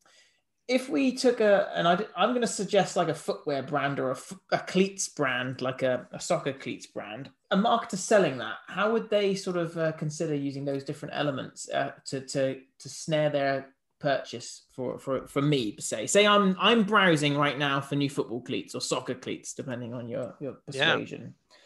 if 0.68 0.90
we 0.90 1.16
took 1.16 1.42
a 1.42 1.72
and 1.76 1.88
I, 1.88 1.94
am 2.18 2.30
going 2.30 2.42
to 2.42 2.48
suggest 2.48 2.96
like 2.96 3.10
a 3.10 3.14
footwear 3.14 3.62
brand 3.62 4.00
or 4.00 4.12
a, 4.12 4.18
a 4.52 4.60
cleats 4.60 5.08
brand, 5.10 5.62
like 5.62 5.84
a, 5.84 6.08
a, 6.12 6.20
soccer 6.20 6.54
cleats 6.54 6.88
brand, 6.88 7.30
a 7.52 7.58
marketer 7.58 7.98
selling 7.98 8.40
that, 8.40 8.56
how 8.68 8.92
would 8.92 9.10
they 9.10 9.36
sort 9.36 9.58
of 9.58 9.78
uh, 9.78 9.92
consider 9.94 10.34
using 10.34 10.66
those 10.66 10.84
different 10.84 11.14
elements 11.16 11.70
uh, 11.70 11.92
to 12.06 12.22
to 12.22 12.60
to 12.80 12.90
snare 12.90 13.30
their 13.30 13.75
purchase 14.00 14.66
for 14.72 15.00
for 15.00 15.26
for 15.26 15.42
me 15.42 15.76
say 15.80 16.06
say 16.06 16.28
i'm 16.28 16.56
i'm 16.60 16.84
browsing 16.84 17.38
right 17.38 17.58
now 17.58 17.80
for 17.80 17.96
new 17.96 18.10
football 18.10 18.42
cleats 18.42 18.76
or 18.76 18.82
soccer 18.82 19.16
cleats 19.16 19.54
depending 19.54 19.94
on 19.94 20.08
your 20.08 20.36
your 20.42 20.58
persuasion. 20.66 21.22
Yeah. 21.22 21.58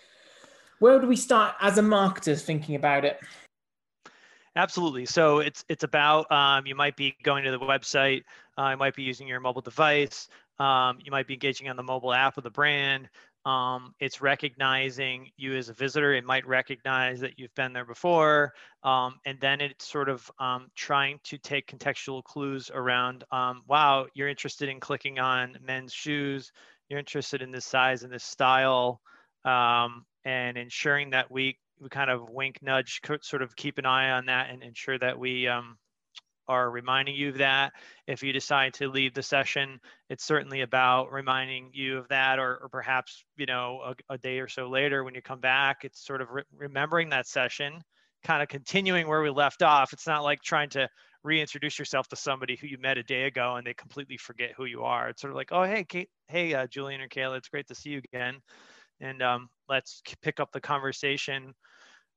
where 0.80 1.00
do 1.00 1.08
we 1.08 1.16
start 1.16 1.56
as 1.60 1.78
a 1.78 1.82
marketer 1.82 2.40
thinking 2.40 2.76
about 2.76 3.04
it? 3.04 3.20
Absolutely. 4.56 5.06
So 5.06 5.40
it's 5.40 5.64
it's 5.70 5.84
about 5.84 6.32
um, 6.32 6.66
you 6.66 6.76
might 6.76 6.96
be 6.96 7.16
going 7.24 7.44
to 7.46 7.52
the 7.52 7.60
website 7.60 8.24
uh, 8.58 8.70
you 8.72 8.78
might 8.78 8.96
be 8.96 9.04
using 9.04 9.28
your 9.28 9.40
mobile 9.40 9.62
device 9.62 10.28
um, 10.60 11.00
you 11.04 11.12
might 11.12 11.28
be 11.28 11.34
engaging 11.34 11.70
on 11.70 11.78
the 11.78 11.84
mobile 11.84 12.14
app 12.14 12.38
of 12.38 12.44
the 12.44 12.50
brand 12.50 13.10
um, 13.46 13.94
it's 14.00 14.22
recognizing 14.22 15.30
you 15.38 15.56
as 15.56 15.70
a 15.70 15.74
visitor. 15.74 16.14
It 16.14 16.26
might 16.26 16.46
recognize 16.48 17.20
that 17.22 17.40
you've 17.40 17.54
been 17.56 17.74
there 17.74 17.86
before. 17.86 18.54
Um, 18.84 19.20
and 19.26 19.40
then 19.40 19.62
it's 19.62 19.86
sort 19.86 20.10
of 20.10 20.30
um, 20.40 20.68
trying 20.76 21.20
to 21.26 21.38
take 21.38 21.68
contextual 21.68 22.24
clues 22.24 22.70
around, 22.74 23.24
um, 23.32 23.64
wow, 23.68 24.08
you're 24.14 24.28
interested 24.28 24.70
in 24.70 24.80
clicking 24.80 25.20
on 25.20 25.58
men's 25.62 25.94
shoes. 25.94 26.52
You're 26.90 27.00
interested 27.00 27.42
in 27.42 27.52
this 27.52 27.66
size 27.66 28.04
and 28.04 28.12
this 28.12 28.24
style. 28.24 29.02
Um, 29.46 30.06
and 30.26 30.58
ensuring 30.58 31.12
that 31.12 31.32
we, 31.32 31.58
we 31.80 31.88
kind 31.88 32.10
of 32.10 32.30
wink, 32.30 32.60
nudge, 32.62 33.00
sort 33.22 33.42
of 33.42 33.56
keep 33.56 33.78
an 33.78 33.86
eye 33.86 34.12
on 34.12 34.26
that 34.26 34.50
and 34.50 34.62
ensure 34.64 35.00
that 35.00 35.18
we, 35.18 35.48
um, 35.48 35.78
are 36.50 36.72
reminding 36.72 37.16
you 37.16 37.30
of 37.30 37.38
that. 37.38 37.74
If 38.08 38.24
you 38.24 38.34
decide 38.34 38.74
to 38.76 38.90
leave 38.90 39.14
the 39.14 39.24
session, 39.24 39.80
it's 40.10 40.26
certainly 40.26 40.62
about 40.62 41.12
reminding 41.12 41.70
you 41.74 42.00
of 42.00 42.08
that, 42.10 42.40
or, 42.40 42.58
or 42.64 42.70
perhaps 42.70 43.24
you 43.38 43.46
know 43.46 43.82
a, 44.10 44.14
a, 44.14 44.18
day 44.18 44.40
or 44.40 44.48
so 44.48 44.68
later 44.68 45.04
when 45.04 45.16
you 45.16 45.22
come 45.22 45.40
back, 45.40 45.86
it's 45.86 46.06
sort 46.06 46.22
of 46.22 46.30
re- 46.32 46.44
remembering 46.58 47.10
that 47.10 47.28
session, 47.28 47.82
kind 48.24 48.42
of 48.42 48.50
continuing 48.50 49.08
where 49.08 49.22
we 49.22 49.30
left 49.30 49.62
off. 49.62 49.94
It's 49.94 50.08
not 50.08 50.24
like 50.24 50.42
trying 50.42 50.70
to 50.72 50.90
reintroduce 51.24 51.78
yourself 51.78 52.08
to 52.08 52.16
somebody 52.16 52.56
who 52.56 52.68
you 52.68 52.78
met 52.80 52.98
a 52.98 53.04
day 53.04 53.26
ago 53.26 53.56
and 53.56 53.68
they 53.68 53.74
completely 53.74 54.18
forget 54.18 54.54
who 54.56 54.66
you 54.66 54.84
are. 54.84 55.10
It's 55.10 55.22
sort 55.22 55.32
of 55.32 55.38
like, 55.38 55.50
oh 55.52 55.64
hey, 55.64 55.84
Kate, 55.84 56.10
hey 56.28 56.54
uh, 56.56 56.66
Julian 56.68 57.02
or 57.02 57.08
Kayla, 57.08 57.38
it's 57.38 57.50
great 57.50 57.68
to 57.68 57.76
see 57.76 57.92
you 57.92 58.02
again, 58.12 58.40
and 59.00 59.22
um, 59.22 59.50
let's 59.68 60.02
pick 60.22 60.40
up 60.40 60.52
the 60.52 60.62
conversation 60.62 61.54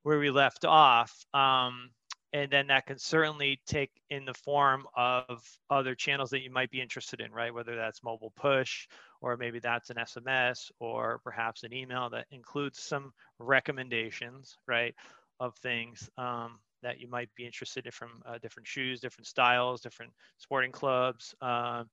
where 0.03 0.19
we 0.19 0.31
left 0.31 0.65
off. 0.65 1.13
Um, 1.35 1.91
and 2.33 2.51
then 2.51 2.67
that 2.69 2.87
can 2.87 2.99
certainly 2.99 3.61
take 3.67 3.91
in 4.11 4.25
the 4.25 4.35
form 4.35 4.87
of 4.97 5.45
other 5.71 5.95
channels 5.95 6.31
that 6.31 6.43
you 6.43 6.51
might 6.51 6.71
be 6.71 6.81
interested 6.81 7.21
in 7.21 7.31
right? 7.33 7.53
Whether 7.53 7.77
that's 7.77 8.03
mobile 8.03 8.33
push 8.37 8.87
or 9.21 9.37
maybe 9.37 9.59
that's 9.59 9.91
an 9.91 9.97
sms 9.97 10.71
or 10.81 11.21
perhaps 11.23 11.63
an 11.63 11.73
email 11.73 12.11
that 12.11 12.27
includes 12.31 12.81
some 12.81 13.13
recommendations 13.39 14.57
right 14.67 14.95
of 15.41 15.55
things 15.57 16.11
um, 16.19 16.59
that 16.83 17.01
you 17.01 17.09
might 17.09 17.29
be 17.37 17.47
interested 17.47 17.87
in 17.87 17.93
from 17.93 18.23
uh, 18.27 18.39
different 18.39 18.67
shoes 18.67 19.01
different 19.01 19.27
styles 19.27 19.81
different 19.81 20.13
sporting 20.39 20.73
clubs 20.73 21.35
uh, 21.41 21.85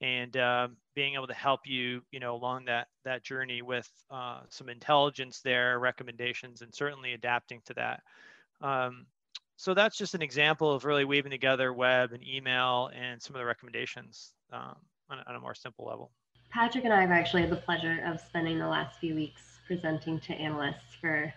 and 0.00 0.36
uh, 0.36 0.68
being 0.94 1.14
able 1.14 1.26
to 1.26 1.34
help 1.34 1.60
you 1.64 2.02
you 2.10 2.20
know 2.20 2.34
along 2.34 2.64
that 2.64 2.86
that 3.04 3.24
journey 3.24 3.62
with 3.62 3.88
uh, 4.10 4.40
some 4.48 4.68
intelligence 4.68 5.40
there 5.40 5.78
recommendations 5.78 6.62
and 6.62 6.74
certainly 6.74 7.14
adapting 7.14 7.60
to 7.64 7.74
that. 7.74 8.02
Um, 8.60 9.06
so 9.58 9.74
that's 9.74 9.98
just 9.98 10.14
an 10.14 10.22
example 10.22 10.72
of 10.72 10.84
really 10.84 11.04
weaving 11.04 11.32
together 11.32 11.72
web 11.72 12.12
and 12.12 12.24
email 12.24 12.90
and 12.94 13.20
some 13.20 13.34
of 13.34 13.40
the 13.40 13.44
recommendations 13.44 14.32
um, 14.52 14.76
on, 15.10 15.18
on, 15.26 15.34
a 15.34 15.40
more 15.40 15.54
simple 15.54 15.84
level. 15.84 16.12
Patrick 16.48 16.84
and 16.84 16.92
I 16.92 17.00
have 17.00 17.10
actually 17.10 17.42
had 17.42 17.50
the 17.50 17.56
pleasure 17.56 18.00
of 18.06 18.20
spending 18.20 18.60
the 18.60 18.68
last 18.68 19.00
few 19.00 19.16
weeks 19.16 19.42
presenting 19.66 20.20
to 20.20 20.32
analysts 20.34 20.94
for 21.00 21.34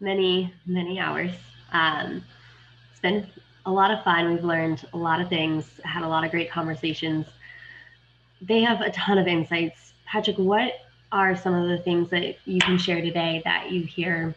many, 0.00 0.52
many 0.64 0.98
hours. 0.98 1.32
Um, 1.72 2.24
it's 2.90 3.00
been 3.00 3.26
a 3.66 3.70
lot 3.70 3.90
of 3.90 4.02
fun. 4.02 4.32
We've 4.32 4.42
learned 4.42 4.86
a 4.94 4.96
lot 4.96 5.20
of 5.20 5.28
things, 5.28 5.78
had 5.84 6.02
a 6.02 6.08
lot 6.08 6.24
of 6.24 6.30
great 6.30 6.50
conversations. 6.50 7.26
They 8.40 8.62
have 8.62 8.80
a 8.80 8.90
ton 8.92 9.18
of 9.18 9.26
insights. 9.26 9.92
Patrick, 10.06 10.38
what 10.38 10.72
are 11.12 11.36
some 11.36 11.52
of 11.52 11.68
the 11.68 11.76
things 11.76 12.08
that 12.08 12.36
you 12.46 12.60
can 12.60 12.78
share 12.78 13.02
today 13.02 13.42
that 13.44 13.70
you 13.70 13.82
hear 13.82 14.34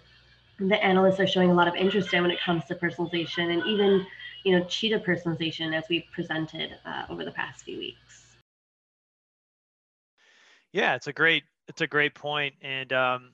the 0.67 0.84
analysts 0.84 1.19
are 1.19 1.28
showing 1.28 1.50
a 1.50 1.54
lot 1.54 1.67
of 1.67 1.76
interest 1.76 2.13
in 2.13 2.21
when 2.21 2.32
it 2.32 2.39
comes 2.39 2.63
to 2.65 2.76
personalization 2.76 3.52
and 3.52 3.65
even 3.65 4.06
you 4.43 4.58
know 4.58 4.63
cheetah 4.65 5.00
personalization 5.00 5.76
as 5.76 5.84
we've 5.89 6.06
presented 6.13 6.78
uh, 6.86 7.04
over 7.10 7.26
the 7.26 7.32
past 7.32 7.63
few 7.63 7.78
weeks. 7.78 8.38
Yeah 10.71 10.95
it's 10.95 11.08
a 11.08 11.13
great 11.13 11.43
it's 11.67 11.82
a 11.82 11.88
great 11.88 12.13
point. 12.13 12.56
And 12.62 12.91
um, 12.93 13.32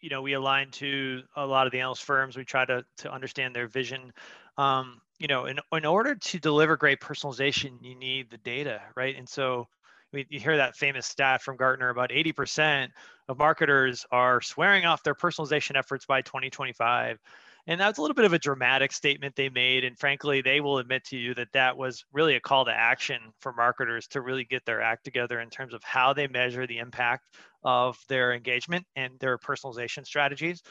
you 0.00 0.10
know 0.10 0.22
we 0.22 0.32
align 0.32 0.70
to 0.72 1.22
a 1.36 1.46
lot 1.46 1.66
of 1.66 1.72
the 1.72 1.80
analyst 1.80 2.04
firms. 2.04 2.36
We 2.36 2.44
try 2.44 2.64
to 2.64 2.84
to 2.98 3.12
understand 3.12 3.54
their 3.54 3.68
vision. 3.68 4.12
Um, 4.58 5.00
you 5.18 5.28
know 5.28 5.46
in, 5.46 5.58
in 5.72 5.84
order 5.84 6.16
to 6.16 6.38
deliver 6.40 6.76
great 6.76 7.00
personalization 7.00 7.78
you 7.82 7.94
need 7.94 8.30
the 8.30 8.38
data 8.38 8.82
right? 8.96 9.16
And 9.16 9.28
so 9.28 9.68
we, 10.14 10.26
you 10.30 10.40
hear 10.40 10.56
that 10.56 10.76
famous 10.76 11.06
stat 11.06 11.42
from 11.42 11.56
Gartner 11.56 11.90
about 11.90 12.10
80% 12.10 12.88
of 13.28 13.38
marketers 13.38 14.06
are 14.10 14.40
swearing 14.40 14.86
off 14.86 15.02
their 15.02 15.14
personalization 15.14 15.76
efforts 15.76 16.06
by 16.06 16.22
2025. 16.22 17.18
And 17.66 17.80
that's 17.80 17.98
a 17.98 18.02
little 18.02 18.14
bit 18.14 18.26
of 18.26 18.34
a 18.34 18.38
dramatic 18.38 18.92
statement 18.92 19.36
they 19.36 19.48
made. 19.48 19.84
And 19.84 19.98
frankly, 19.98 20.42
they 20.42 20.60
will 20.60 20.78
admit 20.78 21.04
to 21.06 21.16
you 21.16 21.34
that 21.34 21.52
that 21.54 21.76
was 21.76 22.04
really 22.12 22.36
a 22.36 22.40
call 22.40 22.66
to 22.66 22.70
action 22.70 23.18
for 23.40 23.54
marketers 23.54 24.06
to 24.08 24.20
really 24.20 24.44
get 24.44 24.64
their 24.66 24.82
act 24.82 25.04
together 25.04 25.40
in 25.40 25.48
terms 25.48 25.72
of 25.72 25.82
how 25.82 26.12
they 26.12 26.26
measure 26.28 26.66
the 26.66 26.78
impact 26.78 27.24
of 27.64 27.98
their 28.08 28.34
engagement 28.34 28.84
and 28.96 29.18
their 29.18 29.38
personalization 29.38 30.04
strategies. 30.04 30.62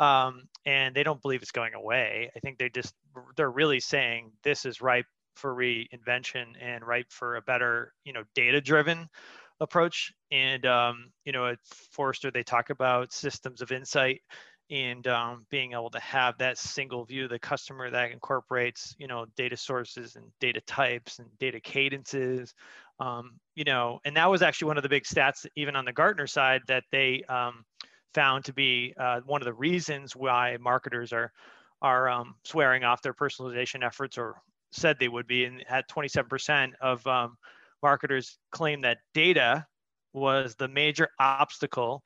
Um, 0.00 0.42
and 0.66 0.94
they 0.94 1.04
don't 1.04 1.22
believe 1.22 1.42
it's 1.42 1.52
going 1.52 1.74
away. 1.74 2.30
I 2.34 2.40
think 2.40 2.58
they 2.58 2.68
just, 2.68 2.94
they're 3.36 3.50
really 3.50 3.80
saying 3.80 4.32
this 4.42 4.64
is 4.64 4.80
ripe 4.80 5.06
for 5.34 5.54
reinvention 5.54 6.46
and 6.60 6.86
ripe 6.86 7.10
for 7.10 7.36
a 7.36 7.42
better, 7.42 7.92
you 8.04 8.12
know, 8.12 8.24
data 8.34 8.60
driven 8.60 9.08
approach. 9.60 10.12
And, 10.30 10.64
um, 10.66 11.10
you 11.24 11.32
know, 11.32 11.46
at 11.46 11.58
Forrester, 11.92 12.30
they 12.30 12.42
talk 12.42 12.70
about 12.70 13.12
systems 13.12 13.60
of 13.60 13.72
insight 13.72 14.22
and 14.70 15.06
um, 15.08 15.44
being 15.50 15.72
able 15.72 15.90
to 15.90 16.00
have 16.00 16.38
that 16.38 16.56
single 16.56 17.04
view 17.04 17.24
of 17.24 17.30
the 17.30 17.38
customer 17.38 17.90
that 17.90 18.12
incorporates, 18.12 18.94
you 18.98 19.08
know, 19.08 19.26
data 19.36 19.56
sources 19.56 20.14
and 20.14 20.26
data 20.40 20.60
types 20.60 21.18
and 21.18 21.28
data 21.38 21.60
cadences. 21.60 22.54
Um, 23.00 23.40
you 23.56 23.64
know, 23.64 23.98
and 24.04 24.16
that 24.16 24.30
was 24.30 24.42
actually 24.42 24.68
one 24.68 24.76
of 24.76 24.82
the 24.82 24.88
big 24.88 25.04
stats, 25.04 25.44
even 25.56 25.74
on 25.74 25.84
the 25.84 25.92
Gartner 25.92 26.28
side, 26.28 26.62
that 26.68 26.84
they 26.92 27.24
um, 27.28 27.64
found 28.14 28.44
to 28.44 28.52
be 28.52 28.94
uh, 28.96 29.20
one 29.26 29.40
of 29.40 29.46
the 29.46 29.52
reasons 29.52 30.14
why 30.14 30.56
marketers 30.60 31.12
are 31.12 31.32
are 31.82 32.08
um, 32.10 32.34
swearing 32.44 32.84
off 32.84 33.00
their 33.00 33.14
personalization 33.14 33.84
efforts 33.84 34.18
or 34.18 34.36
said 34.72 34.96
they 34.98 35.08
would 35.08 35.26
be, 35.26 35.44
and 35.44 35.62
had 35.66 35.84
27% 35.88 36.72
of 36.80 37.06
um, 37.06 37.36
marketers 37.82 38.38
claim 38.52 38.82
that 38.82 38.98
data 39.14 39.66
was 40.12 40.54
the 40.56 40.68
major 40.68 41.08
obstacle 41.18 42.02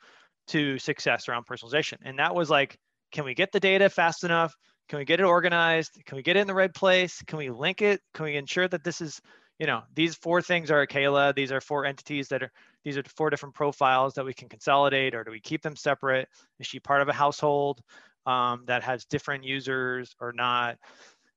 to 0.48 0.79
success 0.79 1.29
around 1.29 1.46
personalization. 1.46 1.96
And 2.05 2.18
that 2.18 2.35
was 2.35 2.50
like, 2.50 2.79
can 3.12 3.24
we 3.24 3.35
get 3.35 3.53
the 3.53 3.61
data 3.61 3.88
fast 3.88 4.24
enough? 4.24 4.55
can 4.88 4.98
we 4.98 5.05
get 5.05 5.20
it 5.20 5.24
organized? 5.24 6.00
Can 6.05 6.16
we 6.16 6.22
get 6.22 6.37
it 6.37 6.40
in 6.40 6.46
the 6.46 6.55
right 6.55 6.72
place? 6.72 7.22
Can 7.27 7.38
we 7.38 7.50
link 7.50 7.83
it? 7.83 8.00
Can 8.12 8.27
we 8.27 8.37
ensure 8.37 8.68
that 8.68 8.85
this 8.85 9.00
is, 9.00 9.20
you 9.59 9.66
know, 9.66 9.83
these 9.94 10.14
four 10.14 10.42
things 10.42 10.70
are 10.70 10.87
Kayla. 10.87 11.35
These 11.35 11.53
are 11.53 11.61
four 11.61 11.87
entities 11.87 12.29
that 12.29 12.42
are, 12.42 12.53
these 12.85 12.98
are 12.98 13.03
four 13.16 13.31
different 13.31 13.55
profiles 13.55 14.14
that 14.14 14.24
we 14.24 14.35
can 14.35 14.48
consolidate 14.48 15.14
or 15.14 15.24
do 15.24 15.31
we 15.31 15.40
keep 15.40 15.62
them 15.62 15.77
separate? 15.77 16.29
Is 16.59 16.66
she 16.66 16.81
part 16.81 17.00
of 17.00 17.09
a 17.09 17.12
household 17.12 17.81
um, 18.27 18.64
that 18.66 18.83
has 18.83 19.05
different 19.07 19.44
users 19.44 20.14
or 20.20 20.33
not? 20.33 20.77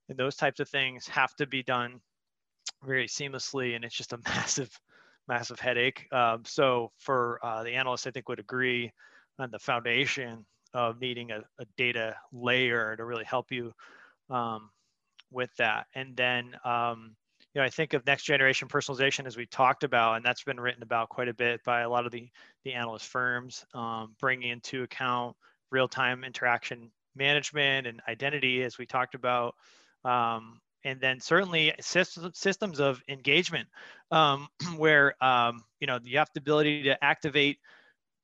And 0.08 0.18
those 0.18 0.36
types 0.36 0.60
of 0.60 0.68
things 0.68 1.06
have 1.08 1.34
to 1.36 1.46
be 1.46 1.62
done 1.62 2.00
very 2.84 3.06
seamlessly. 3.06 3.76
And 3.76 3.84
it's 3.84 3.94
just 3.94 4.12
a 4.12 4.18
massive, 4.24 4.70
massive 5.26 5.60
headache. 5.60 6.06
Um, 6.12 6.42
so 6.44 6.92
for 6.98 7.40
uh, 7.42 7.62
the 7.62 7.72
analysts, 7.72 8.06
I 8.06 8.10
think 8.10 8.28
would 8.28 8.40
agree 8.40 8.92
on 9.38 9.50
the 9.50 9.58
foundation 9.58 10.44
of 10.74 11.00
needing 11.00 11.30
a, 11.30 11.40
a 11.58 11.64
data 11.76 12.16
layer 12.32 12.96
to 12.96 13.04
really 13.04 13.24
help 13.24 13.50
you 13.50 13.72
um, 14.30 14.70
with 15.30 15.50
that. 15.56 15.86
And 15.94 16.16
then, 16.16 16.56
um, 16.64 17.14
you 17.54 17.60
know, 17.60 17.66
I 17.66 17.70
think 17.70 17.94
of 17.94 18.04
next 18.06 18.24
generation 18.24 18.68
personalization 18.68 19.26
as 19.26 19.36
we 19.36 19.46
talked 19.46 19.84
about, 19.84 20.16
and 20.16 20.24
that's 20.24 20.44
been 20.44 20.60
written 20.60 20.82
about 20.82 21.08
quite 21.08 21.28
a 21.28 21.34
bit 21.34 21.62
by 21.64 21.80
a 21.80 21.88
lot 21.88 22.04
of 22.04 22.12
the, 22.12 22.28
the 22.64 22.74
analyst 22.74 23.06
firms, 23.06 23.64
um, 23.74 24.14
bringing 24.20 24.50
into 24.50 24.82
account 24.82 25.36
real-time 25.70 26.24
interaction 26.24 26.90
management 27.16 27.86
and 27.86 28.00
identity, 28.08 28.62
as 28.62 28.78
we 28.78 28.86
talked 28.86 29.14
about. 29.14 29.54
Um, 30.04 30.60
and 30.84 31.00
then 31.00 31.20
certainly 31.20 31.74
systems 31.80 32.80
of 32.80 33.02
engagement 33.08 33.68
um, 34.10 34.48
where 34.76 35.22
um, 35.22 35.62
you 35.80 35.86
know 35.86 35.98
you 36.02 36.18
have 36.18 36.30
the 36.34 36.40
ability 36.40 36.84
to 36.84 37.04
activate 37.04 37.58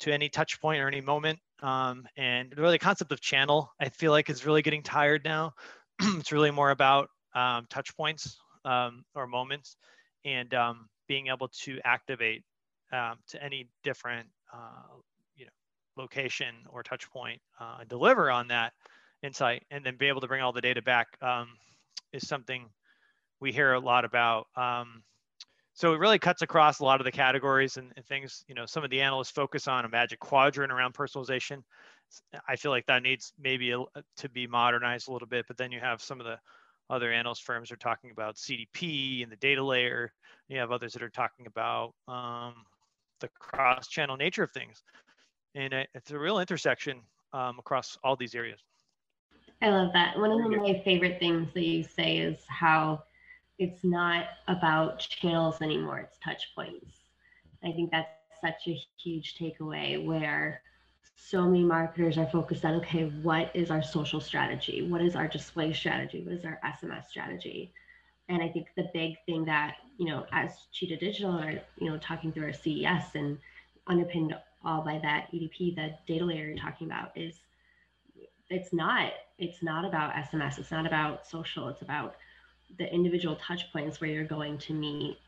to 0.01 0.13
any 0.13 0.29
touch 0.29 0.61
point 0.61 0.81
or 0.81 0.89
any 0.89 1.01
moment 1.01 1.39
um, 1.63 2.07
and 2.17 2.53
really 2.57 2.73
the 2.73 2.79
concept 2.79 3.13
of 3.13 3.21
channel, 3.21 3.73
I 3.81 3.89
feel 3.89 4.13
like 4.13 4.29
is 4.29 4.45
really 4.45 4.63
getting 4.63 4.83
tired 4.83 5.25
now. 5.25 5.55
it's 6.01 6.33
really 6.33 6.51
more 6.51 6.71
about 6.71 7.09
um, 7.35 7.67
touch 7.71 7.97
points 7.97 8.37
um, 8.65 9.05
or 9.15 9.27
moments 9.27 9.77
and 10.25 10.53
um, 10.55 10.89
being 11.09 11.29
able 11.29 11.49
to 11.63 11.81
activate 11.85 12.43
to 13.27 13.43
any 13.43 13.69
different 13.83 14.29
uh, 14.53 14.95
you 15.35 15.45
know 15.45 15.51
location 15.97 16.55
or 16.69 16.83
touch 16.83 17.11
point 17.11 17.41
uh, 17.61 17.79
and 17.81 17.89
deliver 17.89 18.31
on 18.31 18.47
that 18.49 18.73
insight 19.25 19.65
and 19.71 19.85
then 19.85 19.97
be 19.97 20.07
able 20.07 20.21
to 20.21 20.29
bring 20.29 20.43
all 20.43 20.53
the 20.53 20.61
data 20.61 20.83
back 20.83 21.09
um, 21.23 21.49
is 22.13 22.29
something 22.29 22.67
we 23.41 23.53
hear 23.53 23.73
a 23.73 23.81
lot 23.81 24.05
about. 24.05 24.47
Um, 24.57 25.03
so 25.73 25.93
it 25.93 25.99
really 25.99 26.21
cuts 26.21 26.43
across 26.43 26.79
a 26.79 26.85
lot 26.85 27.01
of 27.01 27.05
the 27.05 27.11
categories 27.11 27.77
and, 27.77 27.93
and, 27.97 28.07
things 28.07 28.45
you 28.47 28.55
know 28.55 28.65
some 28.65 28.85
of 28.85 28.91
the 28.91 29.01
analysts 29.01 29.31
focus 29.31 29.67
on 29.67 29.85
a 29.85 29.89
magic 29.89 30.21
quadrant 30.21 30.73
around 30.73 30.95
personalization. 30.95 31.63
I 32.49 32.57
feel 32.57 32.71
like 32.71 32.87
that 32.87 33.03
needs 33.03 33.33
maybe 33.41 33.73
a, 33.73 33.83
to 34.19 34.29
be 34.29 34.47
modernized 34.47 35.09
a 35.09 35.13
little 35.13 35.27
bit 35.27 35.47
but 35.49 35.57
then 35.57 35.73
you 35.73 35.81
have 35.81 36.01
some 36.01 36.21
of 36.21 36.27
the 36.27 36.39
other 36.91 37.11
analyst 37.11 37.43
firms 37.43 37.73
are 37.73 37.77
talking 37.77 38.11
about 38.11 38.37
cdp 38.37 39.23
and 39.23 39.33
the 39.33 39.37
data 39.37 39.65
layer. 39.65 40.13
You 40.49 40.59
have 40.59 40.71
others 40.71 40.93
that 40.93 41.03
are 41.03 41.09
talking 41.09 41.47
about 41.47 41.95
um, 42.07 42.55
the 43.21 43.29
cross 43.41 43.89
channel 43.89 44.17
nature 44.17 44.45
of 44.45 44.53
things. 44.53 44.83
And 45.55 45.73
it, 45.73 45.89
it's 45.95 46.11
a 46.11 46.19
real 46.19 46.41
intersection 46.41 47.01
um, 47.33 47.59
across 47.59 47.97
all 48.05 48.17
these 48.17 48.35
areas 48.35 48.61
i 49.65 49.71
love 49.71 49.93
that. 49.95 50.19
One 50.19 50.31
of 50.33 50.51
my 50.51 50.83
favorite 50.85 51.19
things 51.19 51.53
that 51.55 51.65
you 51.65 51.83
say 51.85 52.19
is 52.19 52.39
how 52.49 53.05
it's 53.59 53.83
not 53.85 54.27
about 54.49 54.99
channels 55.01 55.63
anymore 55.63 56.01
it's 56.01 56.19
touch 56.19 56.55
points. 56.55 56.99
I 57.65 57.73
think 57.73 57.91
that's 57.91 58.11
such 58.43 58.69
a 58.69 58.79
huge 59.03 59.37
takeaway 59.39 60.05
where 60.05 60.63
so 61.17 61.47
many 61.47 61.65
marketers 61.65 62.19
are 62.19 62.27
focused 62.27 62.65
on 62.67 62.75
okay 62.75 63.05
what 63.23 63.51
is 63.55 63.71
our 63.71 63.83
social 63.83 64.21
strategy? 64.21 64.87
What 64.87 65.01
is 65.01 65.17
our 65.17 65.29
display 65.29 65.73
strategy? 65.73 66.23
What 66.23 66.35
is 66.35 66.45
our 66.45 66.61
sms 66.83 67.07
strategy? 67.07 67.73
And 68.29 68.43
i 68.43 68.49
think 68.49 68.69
the 68.77 68.91
big 68.93 69.15
thing 69.27 69.47
that 69.47 69.77
you 69.99 70.07
know 70.07 70.27
as 70.33 70.51
cheetah 70.73 70.99
digital 70.99 71.33
are 71.33 71.53
you 71.81 71.91
know 71.91 71.99
talking 71.99 72.33
through 72.33 72.47
our 72.47 72.53
ces 72.53 73.15
and 73.15 73.39
underpinned 73.87 74.35
all 74.65 74.83
by 74.83 74.99
that 75.03 75.29
edp 75.33 75.75
the 75.77 75.95
data 76.07 76.25
layer 76.25 76.49
you're 76.49 76.57
talking 76.57 76.87
about 76.87 77.11
is 77.17 77.41
it's 78.51 78.73
not 78.73 79.13
it's 79.39 79.63
not 79.63 79.85
about 79.85 80.13
sms 80.15 80.59
it's 80.59 80.71
not 80.71 80.87
about 80.87 81.27
social 81.27 81.69
it's 81.69 81.83
about 81.83 82.17
the 82.79 82.93
individual 82.93 83.37
touch 83.37 83.73
points 83.73 84.01
where 84.01 84.11
you're 84.11 84.25
going 84.25 84.59
to 84.59 84.73
meet 84.73 85.19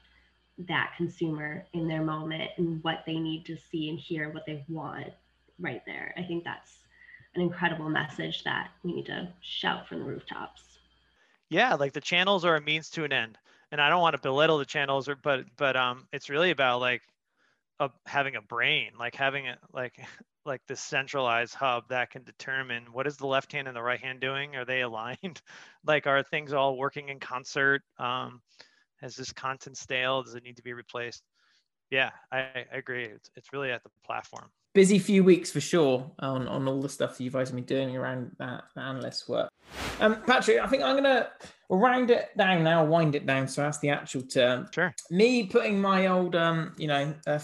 that 0.59 0.95
consumer 0.97 1.65
in 1.73 1.87
their 1.87 2.03
moment 2.03 2.51
and 2.57 2.83
what 2.83 3.03
they 3.07 3.19
need 3.19 3.45
to 3.47 3.57
see 3.57 3.91
and 3.91 3.99
hear 3.99 4.31
what 4.31 4.47
they 4.47 4.65
want 4.69 5.09
right 5.59 5.83
there. 5.87 6.15
I 6.17 6.23
think 6.23 6.45
that's 6.45 6.79
an 7.35 7.43
incredible 7.43 7.89
message 7.89 8.45
that 8.45 8.71
we 8.83 8.95
need 8.95 9.07
to 9.07 9.29
shout 9.41 9.87
from 9.87 9.99
the 9.99 10.05
rooftops. 10.05 10.63
Yeah, 11.51 11.75
like 11.75 11.93
the 11.93 12.01
channels 12.01 12.45
are 12.45 12.57
a 12.57 12.61
means 12.61 12.91
to 12.91 13.05
an 13.05 13.13
end. 13.13 13.39
And 13.71 13.81
I 13.81 13.89
don't 13.89 14.01
want 14.01 14.15
to 14.15 14.23
belittle 14.23 14.59
the 14.59 14.65
channels 14.65 15.09
or 15.09 15.17
but 15.17 15.45
but 15.57 15.77
um 15.77 16.07
it's 16.13 16.31
really 16.31 16.51
about 16.51 16.81
like 16.81 17.03
a, 17.81 17.91
having 18.07 18.37
a 18.37 18.43
brain, 18.43 18.93
like 18.99 19.15
having 19.15 19.47
it 19.47 19.59
like 19.73 19.99
like 20.45 20.63
this 20.67 20.81
centralized 20.81 21.55
hub 21.55 21.89
that 21.89 22.11
can 22.11 22.23
determine 22.23 22.93
what 22.93 23.07
is 23.07 23.17
the 23.17 23.27
left 23.27 23.53
hand 23.53 23.67
and 23.69 23.77
the 23.77 23.83
right 23.83 24.01
hand 24.01 24.21
doing? 24.21 24.57
Are 24.57 24.65
they 24.65 24.81
aligned? 24.83 25.43
Like 25.85 26.07
are 26.07 26.23
things 26.23 26.53
all 26.53 26.77
working 26.77 27.09
in 27.09 27.21
concert? 27.21 27.83
Um 27.99 28.43
has 29.01 29.15
this 29.17 29.33
content 29.33 29.77
stale? 29.77 30.23
Does 30.23 30.35
it 30.35 30.43
need 30.43 30.57
to 30.57 30.63
be 30.63 30.73
replaced? 30.73 31.23
Yeah 31.91 32.11
i, 32.33 32.39
I 32.39 32.67
agree. 32.73 33.05
It's, 33.07 33.31
it's 33.37 33.53
really 33.53 33.71
at 33.71 33.83
the 33.83 33.91
platform 34.05 34.51
busy 34.77 34.99
few 34.99 35.25
weeks 35.25 35.51
for 35.51 35.61
sure 35.63 36.09
on, 36.19 36.47
on 36.49 36.69
all 36.69 36.83
the 36.83 36.89
stuff 36.89 37.19
you 37.19 37.31
guys 37.31 37.49
have 37.49 37.57
been 37.57 37.65
doing 37.65 37.97
around 37.97 38.31
that 38.39 38.65
analyst 38.77 39.27
work. 39.27 39.49
Um, 40.01 40.21
Patrick, 40.27 40.59
I 40.59 40.67
think 40.67 40.83
I'm 40.83 40.95
gonna 40.95 41.31
round 41.71 42.11
it 42.11 42.29
down 42.37 42.63
now, 42.63 42.85
wind 42.85 43.15
it 43.15 43.25
down. 43.25 43.49
So 43.49 43.63
that's 43.63 43.79
the 43.79 43.89
actual 43.89 44.21
term. 44.21 44.69
Sure. 44.75 44.95
Me 45.11 45.47
putting 45.47 45.81
my 45.81 46.09
old, 46.09 46.37
um, 46.37 46.75
you 46.77 46.89
know, 46.89 47.15
uh, 47.27 47.39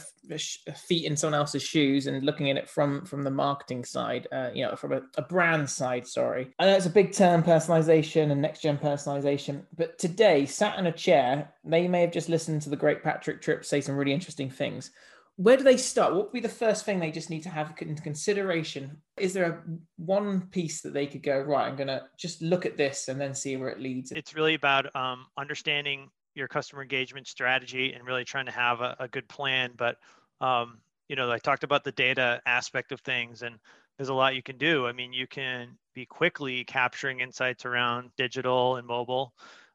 feet 0.76 1.06
in 1.06 1.16
someone 1.16 1.40
else's 1.40 1.62
shoes 1.62 2.06
and 2.06 2.22
looking 2.22 2.50
at 2.50 2.58
it 2.58 2.68
from 2.68 3.02
from 3.06 3.22
the 3.22 3.30
marketing 3.30 3.86
side, 3.86 4.28
uh, 4.30 4.50
you 4.52 4.66
know, 4.66 4.76
from 4.76 4.92
a, 4.92 5.00
a 5.16 5.22
brand 5.22 5.68
side. 5.68 6.06
Sorry, 6.06 6.52
I 6.58 6.66
know 6.66 6.76
it's 6.76 6.84
a 6.84 6.90
big 6.90 7.12
term, 7.12 7.42
personalization 7.42 8.30
and 8.30 8.42
next 8.42 8.60
gen 8.60 8.76
personalization. 8.76 9.62
But 9.74 9.98
today, 9.98 10.44
sat 10.44 10.78
in 10.78 10.86
a 10.86 10.92
chair, 10.92 11.50
they 11.64 11.88
may 11.88 12.02
have 12.02 12.12
just 12.12 12.28
listened 12.28 12.60
to 12.62 12.70
the 12.70 12.76
great 12.76 13.02
Patrick 13.02 13.40
Tripp 13.40 13.64
say 13.64 13.80
some 13.80 13.96
really 13.96 14.12
interesting 14.12 14.50
things 14.50 14.90
where 15.36 15.56
do 15.56 15.64
they 15.64 15.76
start? 15.76 16.12
What 16.12 16.24
would 16.24 16.32
be 16.32 16.40
the 16.40 16.48
first 16.48 16.84
thing 16.84 17.00
they 17.00 17.10
just 17.10 17.30
need 17.30 17.42
to 17.44 17.48
have 17.48 17.74
into 17.80 18.02
consideration? 18.02 18.98
Is 19.16 19.32
there 19.32 19.44
a 19.44 19.62
one 19.96 20.42
piece 20.42 20.82
that 20.82 20.92
they 20.92 21.06
could 21.06 21.22
go 21.22 21.38
right? 21.40 21.66
I'm 21.66 21.76
going 21.76 21.88
to 21.88 22.02
just 22.18 22.42
look 22.42 22.66
at 22.66 22.76
this 22.76 23.08
and 23.08 23.20
then 23.20 23.34
see 23.34 23.56
where 23.56 23.70
it 23.70 23.80
leads. 23.80 24.12
It's 24.12 24.34
really 24.34 24.54
about 24.54 24.94
um, 24.94 25.26
understanding 25.38 26.08
your 26.34 26.48
customer 26.48 26.82
engagement 26.82 27.26
strategy 27.26 27.92
and 27.92 28.06
really 28.06 28.24
trying 28.24 28.46
to 28.46 28.52
have 28.52 28.80
a, 28.80 28.96
a 29.00 29.08
good 29.08 29.28
plan. 29.28 29.72
But 29.76 29.96
um, 30.40 30.78
you 31.08 31.16
know, 31.16 31.30
I 31.30 31.38
talked 31.38 31.64
about 31.64 31.84
the 31.84 31.92
data 31.92 32.40
aspect 32.46 32.92
of 32.92 33.00
things, 33.00 33.42
and 33.42 33.56
there's 33.96 34.08
a 34.08 34.14
lot 34.14 34.34
you 34.34 34.42
can 34.42 34.58
do. 34.58 34.86
I 34.86 34.92
mean, 34.92 35.12
you 35.12 35.26
can 35.26 35.76
be 35.94 36.06
quickly 36.06 36.64
capturing 36.64 37.20
insights 37.20 37.64
around 37.64 38.10
digital 38.16 38.76
and 38.76 38.86
mobile 38.86 39.34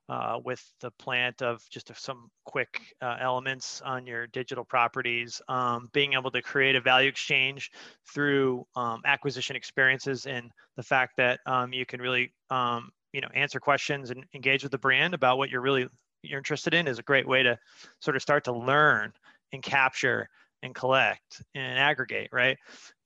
uh, 0.10 0.40
with 0.44 0.64
the 0.82 0.92
plant 0.92 1.42
of 1.42 1.62
just 1.70 1.92
some 1.96 2.30
quick 2.46 2.82
uh, 3.02 3.18
elements 3.20 3.82
on 3.86 4.06
your 4.06 4.28
digital 4.28 4.64
properties, 4.64 5.42
um, 5.50 5.90
being 5.94 6.14
able 6.14 6.32
to 6.32 6.42
create 6.42 6.76
a 6.76 6.82
value 6.82 7.10
exchange 7.10 7.72
through 8.14 8.66
um, 8.76 9.02
acquisition 9.06 9.56
experiences 9.56 10.26
and 10.26 10.52
the 10.78 10.84
fact 10.84 11.18
that 11.18 11.40
um, 11.46 11.74
you 11.74 11.86
can 11.86 12.02
really 12.02 12.34
um, 12.50 12.90
you 13.12 13.22
know 13.22 13.28
answer 13.34 13.60
questions 13.60 14.10
and 14.10 14.26
engage 14.34 14.64
with 14.64 14.72
the 14.72 14.78
brand 14.78 15.14
about 15.14 15.38
what 15.38 15.50
you're 15.50 15.62
really 15.62 15.88
you're 16.24 16.38
interested 16.38 16.74
in 16.74 16.88
is 16.88 17.00
a 17.00 17.04
great 17.04 17.28
way 17.28 17.44
to 17.44 17.58
sort 18.00 18.16
of 18.16 18.22
start 18.22 18.44
to 18.44 18.52
learn 18.52 19.12
and 19.54 19.64
capture 19.64 20.28
and 20.64 20.74
collect 20.74 21.42
and 21.56 21.80
aggregate 21.80 22.30
right? 22.32 22.58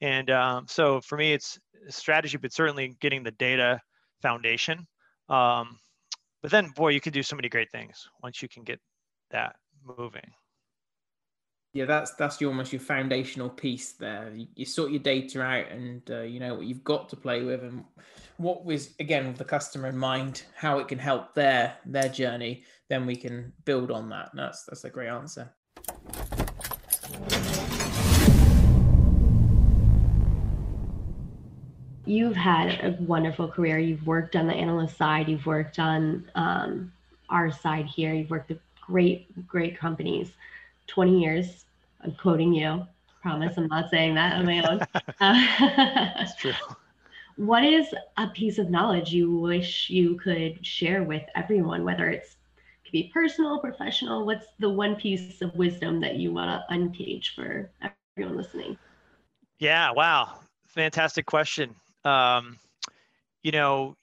And 0.02 0.30
um, 0.30 0.66
so 0.68 1.02
for 1.02 1.18
me 1.18 1.34
it's 1.34 1.60
strategy 1.90 2.38
but 2.38 2.54
certainly 2.54 2.96
getting 3.00 3.24
the 3.24 3.32
data 3.32 3.80
foundation 4.22 4.88
um, 5.30 5.80
but 6.42 6.52
then 6.52 6.70
boy 6.70 6.90
you 6.90 7.02
can 7.02 7.14
do 7.14 7.24
so 7.24 7.36
many 7.36 7.50
great 7.50 7.72
things 7.72 8.08
once 8.22 8.42
you 8.42 8.50
can 8.50 8.64
get 8.64 8.80
that 9.32 9.56
moving. 9.98 10.32
Yeah 11.74 11.86
that's 11.86 12.14
that's 12.16 12.42
your, 12.42 12.52
almost 12.52 12.74
your 12.74 12.82
foundational 12.82 13.50
piece 13.50 13.94
there. 13.94 14.32
You, 14.34 14.48
you 14.56 14.66
sort 14.66 14.92
your 14.92 15.00
data 15.02 15.42
out 15.42 15.72
and 15.72 16.02
uh, 16.10 16.22
you 16.22 16.40
know 16.40 16.56
what 16.56 16.66
you've 16.66 16.84
got 16.84 17.10
to 17.10 17.16
play 17.16 17.44
with 17.44 17.64
and 17.64 17.86
what 18.38 18.66
was 18.66 18.94
again 19.00 19.28
with 19.28 19.38
the 19.38 19.46
customer 19.46 19.88
in 19.88 19.98
mind 19.98 20.44
how 20.56 20.80
it 20.80 20.88
can 20.88 21.00
help 21.00 21.34
their 21.34 21.78
their 21.86 22.10
journey 22.10 22.64
then 22.90 23.06
we 23.06 23.16
can 23.16 23.54
build 23.64 23.90
on 23.90 24.10
that. 24.10 24.30
And 24.32 24.40
that's 24.40 24.66
that's 24.66 24.84
a 24.84 24.90
great 24.90 25.10
answer 25.10 25.54
you've 32.06 32.36
had 32.36 32.84
a 32.84 32.98
wonderful 33.02 33.48
career. 33.48 33.78
You've 33.80 34.06
worked 34.06 34.36
on 34.36 34.48
the 34.48 34.54
analyst 34.54 34.98
side, 34.98 35.30
you've 35.30 35.46
worked 35.46 35.80
on 35.80 36.30
um, 36.36 36.92
our 37.30 37.52
side 37.52 37.86
here, 37.86 38.14
you've 38.14 38.30
worked 38.30 38.50
with 38.50 38.60
great, 38.80 39.48
great 39.48 39.78
companies. 39.78 40.32
20 40.88 41.20
years, 41.20 41.66
I'm 42.02 42.14
quoting 42.14 42.54
you. 42.54 42.86
Promise 43.22 43.58
I'm 43.58 43.68
not 43.68 43.90
saying 43.90 44.16
that 44.16 44.34
on 44.36 44.46
my 44.46 44.62
own. 44.64 44.82
That's 45.20 46.36
true. 46.36 46.54
What 47.38 47.64
is 47.64 47.88
a 48.18 48.28
piece 48.28 48.58
of 48.60 48.70
knowledge 48.70 49.14
you 49.14 49.34
wish 49.34 49.90
you 49.90 50.16
could 50.18 50.64
share 50.66 51.02
with 51.04 51.24
everyone, 51.34 51.84
whether 51.84 52.10
it's 52.10 52.36
could 52.84 52.92
be 52.92 53.10
personal, 53.14 53.58
professional? 53.58 54.26
What's 54.26 54.48
the 54.60 54.70
one 54.70 54.96
piece 54.96 55.42
of 55.42 55.56
wisdom 55.56 56.02
that 56.02 56.18
you 56.18 56.34
want 56.34 56.50
to 56.52 56.76
uncage 56.76 57.34
for 57.34 57.72
everyone 58.18 58.38
listening? 58.38 58.78
Yeah, 59.60 59.92
wow. 59.92 60.40
Fantastic 60.68 61.26
question. 61.26 61.74
Um, 62.04 62.58
you 63.44 63.52
know, 63.52 63.96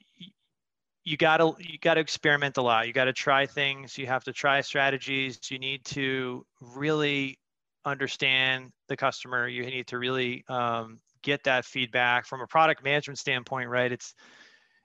you 1.04 1.16
gotta 1.16 1.52
you 1.58 1.78
gotta 1.78 2.00
experiment 2.00 2.58
a 2.58 2.62
lot. 2.62 2.86
You 2.86 2.92
gotta 2.92 3.12
try 3.12 3.46
things. 3.46 3.96
You 3.96 4.06
have 4.06 4.24
to 4.24 4.32
try 4.32 4.60
strategies. 4.60 5.38
You 5.50 5.58
need 5.58 5.84
to 5.86 6.44
really 6.60 7.38
understand 7.84 8.72
the 8.88 8.96
customer. 8.96 9.48
You 9.48 9.64
need 9.64 9.86
to 9.88 9.98
really 9.98 10.44
um, 10.48 10.98
get 11.22 11.44
that 11.44 11.64
feedback 11.64 12.26
from 12.26 12.40
a 12.42 12.46
product 12.46 12.84
management 12.84 13.18
standpoint, 13.18 13.70
right? 13.70 13.90
It's 13.90 14.14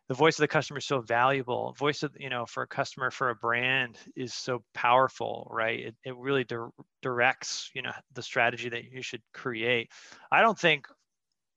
the 0.08 0.14
voice 0.14 0.38
of 0.38 0.44
the 0.44 0.48
customer 0.48 0.80
is 0.80 0.86
so 0.86 1.02
valuable. 1.02 1.74
Voice 1.78 2.04
of 2.04 2.16
you 2.20 2.30
know 2.30 2.46
for 2.46 2.64
a 2.64 2.68
customer 2.68 3.12
for 3.12 3.30
a 3.30 3.36
brand 3.36 3.98
is 4.16 4.34
so 4.34 4.64
powerful, 4.74 5.48
right? 5.52 5.80
It 5.80 5.96
it 6.04 6.16
really 6.16 6.44
di- 6.44 6.70
directs 7.02 7.70
you 7.74 7.82
know 7.82 7.92
the 8.14 8.22
strategy 8.22 8.70
that 8.70 8.86
you 8.86 9.02
should 9.02 9.22
create. 9.34 9.90
I 10.32 10.42
don't 10.42 10.58
think 10.58 10.88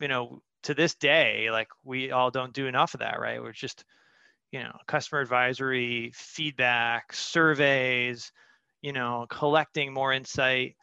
you 0.00 0.08
know 0.08 0.42
to 0.66 0.74
this 0.74 0.96
day 0.96 1.48
like 1.52 1.68
we 1.84 2.10
all 2.10 2.30
don't 2.30 2.52
do 2.52 2.66
enough 2.66 2.94
of 2.94 3.00
that, 3.00 3.20
right? 3.20 3.40
We're 3.40 3.52
just 3.52 3.84
you 4.50 4.60
know 4.60 4.72
customer 4.88 5.20
advisory, 5.20 6.10
feedback, 6.12 7.12
surveys, 7.12 8.32
you 8.82 8.92
know 8.92 9.26
collecting 9.30 9.92
more 9.92 10.12
insight. 10.12 10.74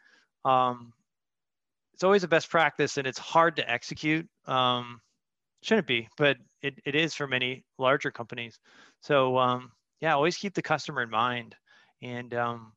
Um, 0.46 0.93
it's 1.93 2.04
always 2.04 2.24
a 2.24 2.30
best 2.30 2.50
practice 2.50 2.98
and 2.98 3.06
it's 3.06 3.19
hard 3.19 3.58
to 3.58 3.69
execute. 3.69 4.28
Um, 4.48 5.02
shouldn't 5.62 5.88
be, 5.88 6.08
but 6.17 6.38
it, 6.62 6.80
it 6.86 6.96
is 6.96 7.13
for 7.13 7.28
many 7.28 7.65
larger 7.78 8.10
companies. 8.10 8.60
So 9.02 9.38
um, 9.38 9.72
yeah, 10.00 10.15
always 10.15 10.38
keep 10.38 10.54
the 10.54 10.62
customer 10.62 11.04
in 11.04 11.10
mind. 11.10 11.56
And 12.02 12.34
um, 12.34 12.72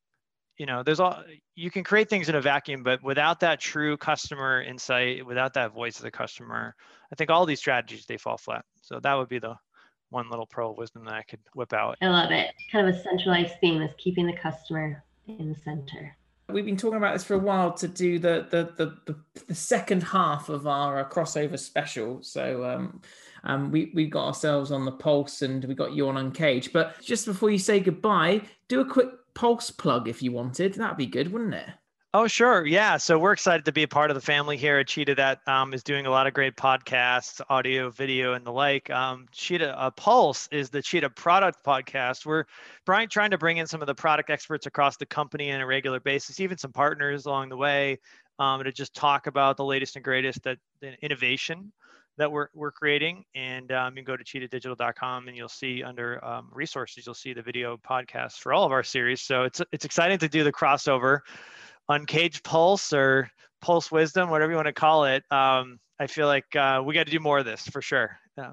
you 0.58 0.66
know, 0.66 0.82
there's 0.82 1.00
all 1.00 1.22
you 1.54 1.70
can 1.70 1.84
create 1.84 2.08
things 2.08 2.28
in 2.28 2.34
a 2.34 2.40
vacuum, 2.40 2.82
but 2.82 3.00
without 3.02 3.40
that 3.40 3.60
true 3.60 3.96
customer 3.96 4.60
insight, 4.60 5.24
without 5.24 5.54
that 5.54 5.72
voice 5.72 5.98
of 5.98 6.02
the 6.02 6.10
customer, 6.10 6.74
I 7.12 7.14
think 7.16 7.30
all 7.30 7.46
these 7.46 7.58
strategies 7.58 8.06
they 8.06 8.16
fall 8.16 8.38
flat. 8.38 8.64
So 8.82 9.00
that 9.00 9.14
would 9.14 9.28
be 9.28 9.38
the 9.38 9.56
one 10.10 10.30
little 10.30 10.46
pearl 10.46 10.70
of 10.70 10.78
wisdom 10.78 11.04
that 11.04 11.14
I 11.14 11.22
could 11.22 11.40
whip 11.54 11.72
out. 11.72 11.96
I 12.00 12.08
love 12.08 12.30
it. 12.30 12.50
Kind 12.70 12.88
of 12.88 12.94
a 12.94 13.02
centralized 13.02 13.54
theme 13.60 13.82
is 13.82 13.90
keeping 13.98 14.26
the 14.26 14.32
customer 14.32 15.02
in 15.26 15.48
the 15.48 15.58
center. 15.64 16.16
We've 16.48 16.64
been 16.64 16.76
talking 16.76 16.98
about 16.98 17.14
this 17.14 17.24
for 17.24 17.34
a 17.34 17.38
while 17.38 17.72
to 17.74 17.88
do 17.88 18.20
the 18.20 18.46
the 18.50 18.72
the, 18.76 18.96
the, 19.06 19.44
the 19.48 19.54
second 19.54 20.04
half 20.04 20.48
of 20.48 20.66
our 20.66 21.00
uh, 21.00 21.08
crossover 21.08 21.58
special. 21.58 22.22
So 22.22 22.64
um, 22.64 23.00
um, 23.42 23.72
we 23.72 23.90
we 23.94 24.06
got 24.06 24.28
ourselves 24.28 24.70
on 24.70 24.84
the 24.84 24.92
pulse 24.92 25.42
and 25.42 25.64
we 25.64 25.74
got 25.74 25.92
you 25.92 26.08
on 26.08 26.16
Uncaged. 26.16 26.72
But 26.72 27.00
just 27.02 27.26
before 27.26 27.50
you 27.50 27.58
say 27.58 27.80
goodbye, 27.80 28.42
do 28.68 28.80
a 28.80 28.84
quick 28.84 29.08
pulse 29.34 29.72
plug 29.72 30.08
if 30.08 30.22
you 30.22 30.30
wanted. 30.30 30.74
That'd 30.74 30.96
be 30.96 31.06
good, 31.06 31.32
wouldn't 31.32 31.54
it? 31.54 31.68
Oh, 32.18 32.26
sure. 32.26 32.64
Yeah. 32.64 32.96
So 32.96 33.18
we're 33.18 33.34
excited 33.34 33.66
to 33.66 33.72
be 33.72 33.82
a 33.82 33.88
part 33.88 34.10
of 34.10 34.14
the 34.14 34.22
family 34.22 34.56
here 34.56 34.78
at 34.78 34.88
Cheetah 34.88 35.16
that 35.16 35.46
um, 35.46 35.74
is 35.74 35.82
doing 35.82 36.06
a 36.06 36.10
lot 36.10 36.26
of 36.26 36.32
great 36.32 36.56
podcasts, 36.56 37.42
audio, 37.50 37.90
video, 37.90 38.32
and 38.32 38.46
the 38.46 38.50
like. 38.50 38.88
Um, 38.88 39.26
Cheetah 39.32 39.78
uh, 39.78 39.90
Pulse 39.90 40.48
is 40.50 40.70
the 40.70 40.80
Cheetah 40.80 41.10
product 41.10 41.58
podcast. 41.62 42.24
We're 42.24 42.44
Brian 42.86 43.10
trying 43.10 43.32
to 43.32 43.36
bring 43.36 43.58
in 43.58 43.66
some 43.66 43.82
of 43.82 43.86
the 43.86 43.94
product 43.94 44.30
experts 44.30 44.64
across 44.64 44.96
the 44.96 45.04
company 45.04 45.52
on 45.52 45.60
a 45.60 45.66
regular 45.66 46.00
basis, 46.00 46.40
even 46.40 46.56
some 46.56 46.72
partners 46.72 47.26
along 47.26 47.50
the 47.50 47.58
way, 47.58 47.98
um, 48.38 48.64
to 48.64 48.72
just 48.72 48.94
talk 48.94 49.26
about 49.26 49.58
the 49.58 49.64
latest 49.64 49.96
and 49.96 50.02
greatest 50.02 50.42
that 50.44 50.56
innovation 51.02 51.70
that 52.16 52.32
we're, 52.32 52.48
we're 52.54 52.72
creating. 52.72 53.24
And 53.34 53.70
um, 53.72 53.94
you 53.94 54.02
can 54.02 54.14
go 54.14 54.16
to 54.16 54.24
cheetahdigital.com 54.24 55.28
and 55.28 55.36
you'll 55.36 55.50
see 55.50 55.82
under 55.82 56.24
um, 56.24 56.48
resources, 56.50 57.04
you'll 57.04 57.14
see 57.14 57.34
the 57.34 57.42
video 57.42 57.76
podcast 57.76 58.38
for 58.38 58.54
all 58.54 58.64
of 58.64 58.72
our 58.72 58.82
series. 58.82 59.20
So 59.20 59.42
it's, 59.42 59.60
it's 59.70 59.84
exciting 59.84 60.16
to 60.20 60.30
do 60.30 60.44
the 60.44 60.52
crossover. 60.52 61.20
Uncaged 61.88 62.42
Pulse 62.44 62.92
or 62.92 63.30
Pulse 63.60 63.90
Wisdom, 63.90 64.30
whatever 64.30 64.52
you 64.52 64.56
want 64.56 64.66
to 64.66 64.72
call 64.72 65.04
it. 65.04 65.24
Um, 65.30 65.78
I 65.98 66.06
feel 66.06 66.26
like 66.26 66.54
uh, 66.54 66.82
we 66.84 66.94
got 66.94 67.06
to 67.06 67.12
do 67.12 67.20
more 67.20 67.38
of 67.38 67.44
this 67.44 67.66
for 67.68 67.80
sure. 67.80 68.18
Yeah. 68.36 68.52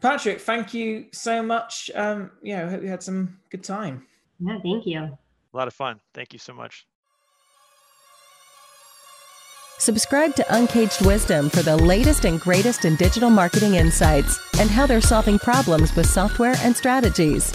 Patrick, 0.00 0.40
thank 0.40 0.74
you 0.74 1.06
so 1.12 1.42
much. 1.42 1.90
Um, 1.94 2.30
yeah, 2.42 2.66
I 2.66 2.70
hope 2.70 2.82
you 2.82 2.88
had 2.88 3.02
some 3.02 3.38
good 3.50 3.64
time. 3.64 4.06
Yeah, 4.38 4.58
thank 4.62 4.86
you. 4.86 5.00
A 5.00 5.18
lot 5.56 5.68
of 5.68 5.74
fun. 5.74 6.00
Thank 6.14 6.32
you 6.32 6.38
so 6.38 6.52
much. 6.52 6.86
Subscribe 9.78 10.34
to 10.36 10.54
Uncaged 10.54 11.04
Wisdom 11.04 11.50
for 11.50 11.62
the 11.62 11.76
latest 11.76 12.24
and 12.24 12.40
greatest 12.40 12.84
in 12.86 12.96
digital 12.96 13.28
marketing 13.28 13.74
insights 13.74 14.38
and 14.58 14.70
how 14.70 14.86
they're 14.86 15.02
solving 15.02 15.38
problems 15.38 15.94
with 15.94 16.06
software 16.06 16.54
and 16.60 16.74
strategies. 16.74 17.52